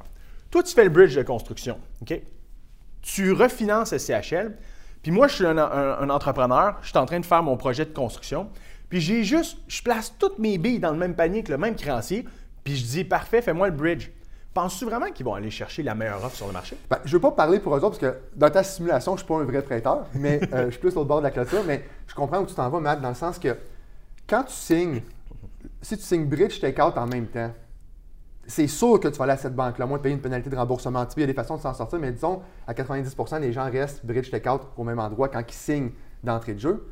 Toi, 0.53 0.63
tu 0.63 0.75
fais 0.75 0.85
le 0.85 0.91
bridge 0.91 1.17
de 1.17 1.23
construction, 1.23 1.79
OK? 2.03 2.21
Tu 3.01 3.33
refinances 3.33 3.97
SCHL, 3.97 4.55
puis 5.03 5.11
moi, 5.11 5.27
je 5.27 5.35
suis 5.37 5.47
un, 5.47 6.11
entrepreneur, 6.11 6.77
je 6.83 6.91
suis 6.91 6.99
en 6.99 7.07
train 7.07 7.19
de 7.19 7.25
faire 7.25 7.43
mon 7.43 7.57
projet 7.57 7.87
de 7.87 7.93
construction, 7.93 8.51
puis 8.91 9.01
j'ai 9.01 9.25
juste, 9.25 9.57
je 9.67 9.83
place 9.83 10.15
toutes 10.19 10.39
mes 10.39 10.59
billes 10.59 10.79
dans 10.79 10.93
le 10.93 10.99
même 10.99 11.15
panier 11.15 11.43
que 11.43 11.51
le 11.51 11.57
même 11.57 11.75
créancier, 11.75 12.27
puis 12.63 12.77
je 12.77 12.85
dis, 12.85 13.03
parfait, 13.03 13.41
fais-moi 13.41 13.69
le 13.69 13.75
bridge. 13.75 14.11
Penses-tu 14.53 14.85
vraiment 14.85 15.11
qu'ils 15.11 15.25
vont 15.25 15.33
aller 15.33 15.51
chercher 15.51 15.83
la 15.83 15.95
meilleure 15.95 16.23
offre 16.23 16.37
sur 16.37 16.47
le 16.47 16.53
marché? 16.53 16.77
Ben, 16.91 16.99
je 17.03 17.09
ne 17.09 17.13
veux 17.15 17.21
pas 17.21 17.33
parler 17.33 17.59
pour 17.59 17.75
eux 17.75 17.81
autres 17.81 17.99
parce 17.99 18.13
que 18.13 18.19
dans 18.37 18.51
ta 18.51 18.63
simulation, 18.63 19.13
je 19.13 19.23
ne 19.23 19.27
suis 19.27 19.27
pas 19.27 19.41
un 19.41 19.45
vrai 19.45 19.63
prêteur, 19.63 20.07
mais 20.13 20.39
euh, 20.53 20.67
je 20.67 20.73
suis 20.73 20.81
plus 20.81 20.95
au 20.99 21.07
bord 21.07 21.19
de 21.19 21.23
la 21.23 21.31
clôture. 21.31 21.65
Mais 21.67 21.83
je 22.07 22.15
comprends 22.15 22.41
où 22.41 22.47
tu 22.47 22.55
t'en 22.55 22.69
vas, 22.69 22.79
Matt, 22.79 23.01
dans 23.01 23.09
le 23.09 23.15
sens 23.15 23.39
que 23.39 23.57
quand 24.29 24.45
tu 24.45 24.53
signes, 24.53 25.01
si 25.81 25.97
tu 25.97 26.03
signes 26.03 26.27
Bridge 26.27 26.61
Takeout 26.61 26.99
en 26.99 27.07
même 27.07 27.29
temps, 27.29 27.51
c'est 28.47 28.67
sûr 28.67 28.99
que 28.99 29.09
tu 29.09 29.19
vas 29.19 29.25
aller 29.25 29.35
à 29.35 29.37
cette 29.37 29.55
banque-là, 29.55 29.87
moins 29.87 29.99
de 29.99 30.03
payer 30.03 30.15
une 30.15 30.21
pénalité 30.21 30.51
de 30.51 30.57
remboursement. 30.57 31.07
Il 31.17 31.21
y 31.21 31.25
a 31.25 31.27
des 31.27 31.35
façons 31.35 31.57
de 31.57 31.61
s'en 31.61 31.75
sortir, 31.75 31.99
mais 31.99 32.13
disons, 32.13 32.43
à 32.67 32.75
90% 32.75 33.41
les 33.41 33.53
gens 33.53 33.71
restent 33.71 34.05
Bridge 34.05 34.31
Takeout 34.31 34.61
au 34.77 34.85
même 34.85 34.99
endroit 34.99 35.29
quand 35.29 35.43
ils 35.49 35.55
signent 35.55 35.91
d'entrée 36.25 36.55
de 36.55 36.61
jeu. 36.61 36.89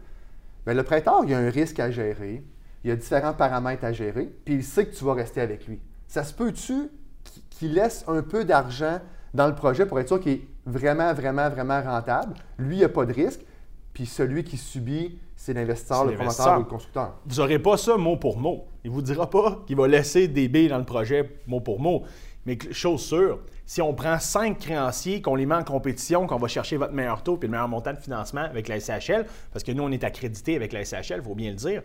Ben, 0.65 0.77
le 0.77 0.83
prêteur, 0.83 1.21
il 1.25 1.31
y 1.31 1.35
a 1.35 1.39
un 1.39 1.51
risque 1.51 1.81
à 1.81 1.91
gérer, 1.91 2.45
il 2.85 2.89
y 2.89 2.93
a 2.93 2.97
différents 2.97 3.33
paramètres 3.33 3.85
à 3.85 3.93
gérer, 3.93 4.33
puis 4.45 4.55
il 4.55 4.65
sait 4.65 4.87
que 4.87 4.95
tu 4.95 5.05
vas 5.05 5.15
rester 5.15 5.41
avec 5.41 5.67
lui. 5.67 5.81
Ça 6.07 6.25
se 6.25 6.35
peut-tu 6.35 6.89
qu'il 7.51 7.75
laisse 7.75 8.05
un 8.09 8.23
peu 8.23 8.45
d'argent 8.45 9.01
dans 9.35 9.47
le 9.47 9.55
projet 9.55 9.87
pour 9.87 9.99
être 10.01 10.09
sûr 10.09 10.21
qu'il 10.21 10.33
est 10.33 10.49
vraiment, 10.67 11.13
vraiment, 11.15 11.49
vraiment 11.49 11.81
rentable? 11.83 12.35
Lui, 12.59 12.77
il 12.77 12.79
n'y 12.79 12.85
a 12.85 12.89
pas 12.89 13.07
de 13.07 13.13
risque, 13.13 13.41
puis 13.93 14.07
celui 14.07 14.45
qui 14.45 14.57
subit, 14.57 15.19
c'est 15.41 15.55
l'investisseur, 15.55 16.05
le 16.05 16.13
promoteur 16.13 16.57
ou 16.57 16.59
le 16.59 16.67
constructeur. 16.67 17.15
Vous 17.25 17.37
n'aurez 17.37 17.59
pas 17.59 17.79
ça 17.79 17.97
mot 17.97 18.19
pour 18.19 18.39
mot. 18.39 18.67
Il 18.85 18.91
ne 18.91 18.95
vous 18.95 19.01
dira 19.01 19.31
pas 19.31 19.63
qu'il 19.67 19.75
va 19.75 19.89
laisser 19.89 20.29
des 20.29 20.49
billes 20.49 20.69
dans 20.69 20.77
le 20.77 20.85
projet 20.85 21.31
mot 21.47 21.61
pour 21.61 21.81
mot. 21.81 22.03
Mais 22.45 22.59
chose 22.73 23.01
sûre, 23.01 23.39
si 23.65 23.81
on 23.81 23.95
prend 23.95 24.19
cinq 24.19 24.59
créanciers, 24.59 25.23
qu'on 25.23 25.35
les 25.37 25.47
met 25.47 25.55
en 25.55 25.65
compétition, 25.65 26.27
qu'on 26.27 26.37
va 26.37 26.47
chercher 26.47 26.77
votre 26.77 26.93
meilleur 26.93 27.23
taux 27.23 27.39
et 27.39 27.47
le 27.47 27.53
meilleur 27.53 27.69
montant 27.69 27.95
de 27.95 27.99
financement 27.99 28.43
avec 28.43 28.69
la 28.69 28.81
SCHL, 28.81 29.25
parce 29.51 29.65
que 29.65 29.73
nous, 29.73 29.83
on 29.83 29.91
est 29.91 30.05
accrédité 30.05 30.57
avec 30.57 30.75
la 30.75 30.85
SCHL, 30.85 31.17
il 31.17 31.23
faut 31.23 31.35
bien 31.35 31.49
le 31.49 31.57
dire, 31.57 31.83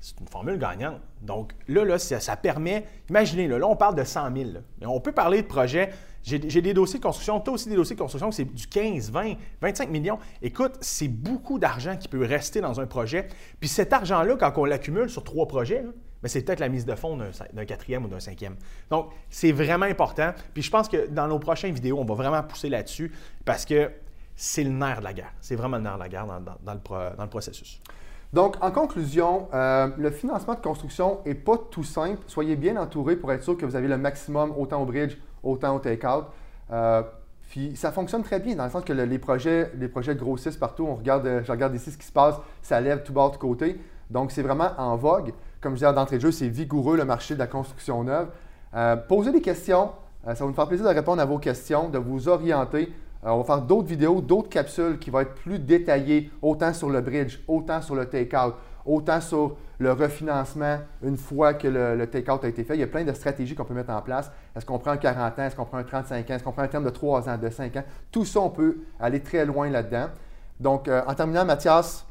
c'est 0.00 0.18
une 0.18 0.26
formule 0.26 0.58
gagnante. 0.58 1.00
Donc 1.22 1.52
là, 1.68 1.84
là 1.84 1.96
ça, 1.96 2.18
ça 2.18 2.34
permet, 2.34 2.86
imaginez, 3.08 3.46
là, 3.46 3.58
là, 3.58 3.68
on 3.68 3.76
parle 3.76 3.94
de 3.94 4.02
100 4.02 4.34
000. 4.34 4.50
là. 4.52 4.60
Mais 4.80 4.86
on 4.86 4.98
peut 4.98 5.12
parler 5.12 5.42
de 5.42 5.46
projets. 5.46 5.90
J'ai 6.22 6.38
des 6.38 6.74
dossiers 6.74 6.98
de 6.98 7.04
construction, 7.04 7.40
tu 7.40 7.50
as 7.50 7.52
aussi 7.52 7.68
des 7.68 7.76
dossiers 7.76 7.96
de 7.96 8.00
construction, 8.00 8.30
c'est 8.30 8.44
du 8.44 8.66
15, 8.66 9.10
20, 9.10 9.34
25 9.62 9.90
millions. 9.90 10.18
Écoute, 10.42 10.72
c'est 10.80 11.08
beaucoup 11.08 11.58
d'argent 11.58 11.96
qui 11.96 12.08
peut 12.08 12.24
rester 12.24 12.60
dans 12.60 12.78
un 12.78 12.86
projet. 12.86 13.28
Puis 13.58 13.68
cet 13.68 13.92
argent-là, 13.92 14.36
quand 14.36 14.52
on 14.56 14.64
l'accumule 14.66 15.08
sur 15.08 15.24
trois 15.24 15.46
projets, 15.46 15.82
ben, 16.22 16.28
c'est 16.28 16.42
peut-être 16.42 16.60
la 16.60 16.68
mise 16.68 16.84
de 16.84 16.94
fonds 16.94 17.16
d'un 17.16 17.64
quatrième 17.64 18.04
ou 18.04 18.08
d'un 18.08 18.20
cinquième. 18.20 18.56
Donc, 18.90 19.10
c'est 19.30 19.52
vraiment 19.52 19.86
important. 19.86 20.34
Puis 20.52 20.62
je 20.62 20.70
pense 20.70 20.88
que 20.88 21.06
dans 21.08 21.26
nos 21.26 21.38
prochaines 21.38 21.72
vidéos, 21.74 21.98
on 21.98 22.04
va 22.04 22.14
vraiment 22.14 22.42
pousser 22.42 22.68
là-dessus 22.68 23.10
parce 23.46 23.64
que 23.64 23.90
c'est 24.36 24.64
le 24.64 24.70
nerf 24.70 24.98
de 24.98 25.04
la 25.04 25.14
guerre. 25.14 25.32
C'est 25.40 25.56
vraiment 25.56 25.78
le 25.78 25.84
nerf 25.84 25.94
de 25.94 26.02
la 26.02 26.08
guerre 26.10 26.26
dans 26.26 26.74
le 26.74 27.28
processus. 27.30 27.80
Donc, 28.32 28.56
en 28.60 28.70
conclusion, 28.70 29.48
euh, 29.54 29.88
le 29.98 30.10
financement 30.10 30.54
de 30.54 30.60
construction 30.60 31.18
n'est 31.26 31.34
pas 31.34 31.56
tout 31.70 31.82
simple. 31.82 32.18
Soyez 32.28 32.54
bien 32.54 32.76
entouré 32.76 33.16
pour 33.16 33.32
être 33.32 33.42
sûr 33.42 33.56
que 33.56 33.66
vous 33.66 33.74
avez 33.74 33.88
le 33.88 33.98
maximum 33.98 34.52
autant 34.56 34.82
au 34.82 34.84
bridge, 34.86 35.16
autant 35.42 35.74
au 35.74 35.80
take-out. 35.80 36.26
Euh, 36.70 37.02
puis 37.48 37.74
ça 37.74 37.90
fonctionne 37.90 38.22
très 38.22 38.38
bien 38.38 38.54
dans 38.54 38.64
le 38.64 38.70
sens 38.70 38.84
que 38.84 38.92
le- 38.92 39.04
les, 39.04 39.18
projets, 39.18 39.72
les 39.76 39.88
projets 39.88 40.14
grossissent 40.14 40.56
partout. 40.56 40.86
On 40.88 40.94
regarde, 40.94 41.26
euh, 41.26 41.40
je 41.44 41.50
regarde 41.50 41.74
ici 41.74 41.90
ce 41.90 41.98
qui 41.98 42.06
se 42.06 42.12
passe, 42.12 42.36
ça 42.62 42.80
lève 42.80 43.02
tout 43.02 43.12
bord, 43.12 43.32
tout 43.32 43.40
côté. 43.40 43.80
Donc, 44.10 44.30
c'est 44.30 44.42
vraiment 44.42 44.70
en 44.78 44.96
vogue. 44.96 45.32
Comme 45.60 45.72
je 45.72 45.78
disais 45.80 45.92
d'entrée 45.92 46.16
de 46.18 46.22
jeu, 46.22 46.30
c'est 46.30 46.48
vigoureux 46.48 46.96
le 46.96 47.04
marché 47.04 47.34
de 47.34 47.40
la 47.40 47.48
construction 47.48 48.04
neuve. 48.04 48.28
Posez 49.08 49.32
des 49.32 49.40
questions. 49.42 49.90
Ça 50.24 50.34
va 50.34 50.46
nous 50.46 50.52
faire 50.54 50.66
plaisir 50.68 50.86
de 50.88 50.94
répondre 50.94 51.20
à 51.20 51.24
vos 51.24 51.38
questions, 51.38 51.88
de 51.88 51.98
vous 51.98 52.28
orienter. 52.28 52.92
On 53.22 53.38
va 53.38 53.44
faire 53.44 53.62
d'autres 53.62 53.88
vidéos, 53.88 54.20
d'autres 54.20 54.48
capsules 54.48 54.98
qui 54.98 55.10
vont 55.10 55.20
être 55.20 55.34
plus 55.34 55.58
détaillées, 55.58 56.30
autant 56.40 56.72
sur 56.72 56.88
le 56.88 57.00
bridge, 57.00 57.38
autant 57.46 57.82
sur 57.82 57.94
le 57.94 58.06
take-out, 58.06 58.54
autant 58.86 59.20
sur 59.20 59.56
le 59.78 59.92
refinancement 59.92 60.78
une 61.02 61.16
fois 61.16 61.54
que 61.54 61.68
le, 61.68 61.96
le 61.96 62.06
take-out 62.06 62.44
a 62.44 62.48
été 62.48 62.64
fait. 62.64 62.76
Il 62.76 62.80
y 62.80 62.82
a 62.82 62.86
plein 62.86 63.04
de 63.04 63.12
stratégies 63.12 63.54
qu'on 63.54 63.64
peut 63.64 63.74
mettre 63.74 63.90
en 63.90 64.02
place. 64.02 64.30
Est-ce 64.56 64.64
qu'on 64.64 64.78
prend 64.78 64.92
un 64.92 64.96
40 64.96 65.38
ans? 65.38 65.42
Est-ce 65.42 65.56
qu'on 65.56 65.64
prend 65.64 65.78
un 65.78 65.84
35 65.84 66.30
ans? 66.30 66.34
Est-ce 66.34 66.44
qu'on 66.44 66.52
prend 66.52 66.62
un 66.62 66.68
terme 66.68 66.84
de 66.84 66.90
3 66.90 67.28
ans, 67.28 67.38
de 67.38 67.50
5 67.50 67.76
ans? 67.76 67.84
Tout 68.10 68.24
ça, 68.24 68.40
on 68.40 68.50
peut 68.50 68.78
aller 68.98 69.20
très 69.20 69.44
loin 69.44 69.68
là-dedans. 69.68 70.06
Donc, 70.58 70.88
euh, 70.88 71.02
en 71.06 71.14
terminant, 71.14 71.44
Mathias, 71.44 72.06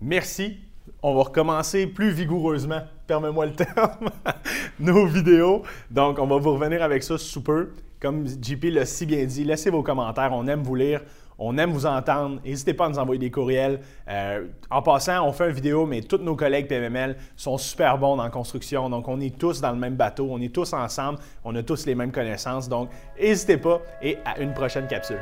Merci. 0.00 0.58
On 1.02 1.14
va 1.14 1.24
recommencer 1.24 1.86
plus 1.86 2.10
vigoureusement, 2.10 2.80
permets-moi 3.06 3.46
le 3.46 3.54
terme, 3.54 4.10
nos 4.80 5.06
vidéos. 5.06 5.62
Donc, 5.90 6.18
on 6.18 6.26
va 6.26 6.38
vous 6.38 6.52
revenir 6.52 6.82
avec 6.82 7.02
ça 7.02 7.18
sous 7.18 7.42
peu. 7.42 7.72
Comme 8.00 8.26
JP 8.26 8.64
l'a 8.72 8.86
si 8.86 9.06
bien 9.06 9.24
dit, 9.24 9.44
laissez 9.44 9.70
vos 9.70 9.82
commentaires. 9.82 10.30
On 10.32 10.46
aime 10.46 10.62
vous 10.62 10.74
lire. 10.74 11.02
On 11.38 11.56
aime 11.56 11.70
vous 11.70 11.86
entendre. 11.86 12.40
N'hésitez 12.44 12.74
pas 12.74 12.86
à 12.86 12.88
nous 12.88 12.98
envoyer 12.98 13.18
des 13.18 13.30
courriels. 13.30 13.80
Euh, 14.08 14.46
en 14.70 14.82
passant, 14.82 15.24
on 15.24 15.32
fait 15.32 15.48
une 15.48 15.54
vidéo, 15.54 15.86
mais 15.86 16.02
tous 16.02 16.18
nos 16.18 16.34
collègues 16.34 16.66
PMML 16.66 17.16
sont 17.36 17.58
super 17.58 17.96
bons 17.96 18.16
dans 18.16 18.24
la 18.24 18.30
construction. 18.30 18.90
Donc, 18.90 19.06
on 19.06 19.20
est 19.20 19.38
tous 19.38 19.60
dans 19.60 19.72
le 19.72 19.78
même 19.78 19.94
bateau. 19.94 20.28
On 20.30 20.40
est 20.40 20.52
tous 20.52 20.72
ensemble. 20.72 21.20
On 21.44 21.54
a 21.54 21.62
tous 21.62 21.86
les 21.86 21.94
mêmes 21.94 22.12
connaissances. 22.12 22.68
Donc, 22.68 22.90
n'hésitez 23.20 23.56
pas 23.56 23.80
et 24.02 24.18
à 24.24 24.40
une 24.40 24.52
prochaine 24.52 24.88
capsule. 24.88 25.20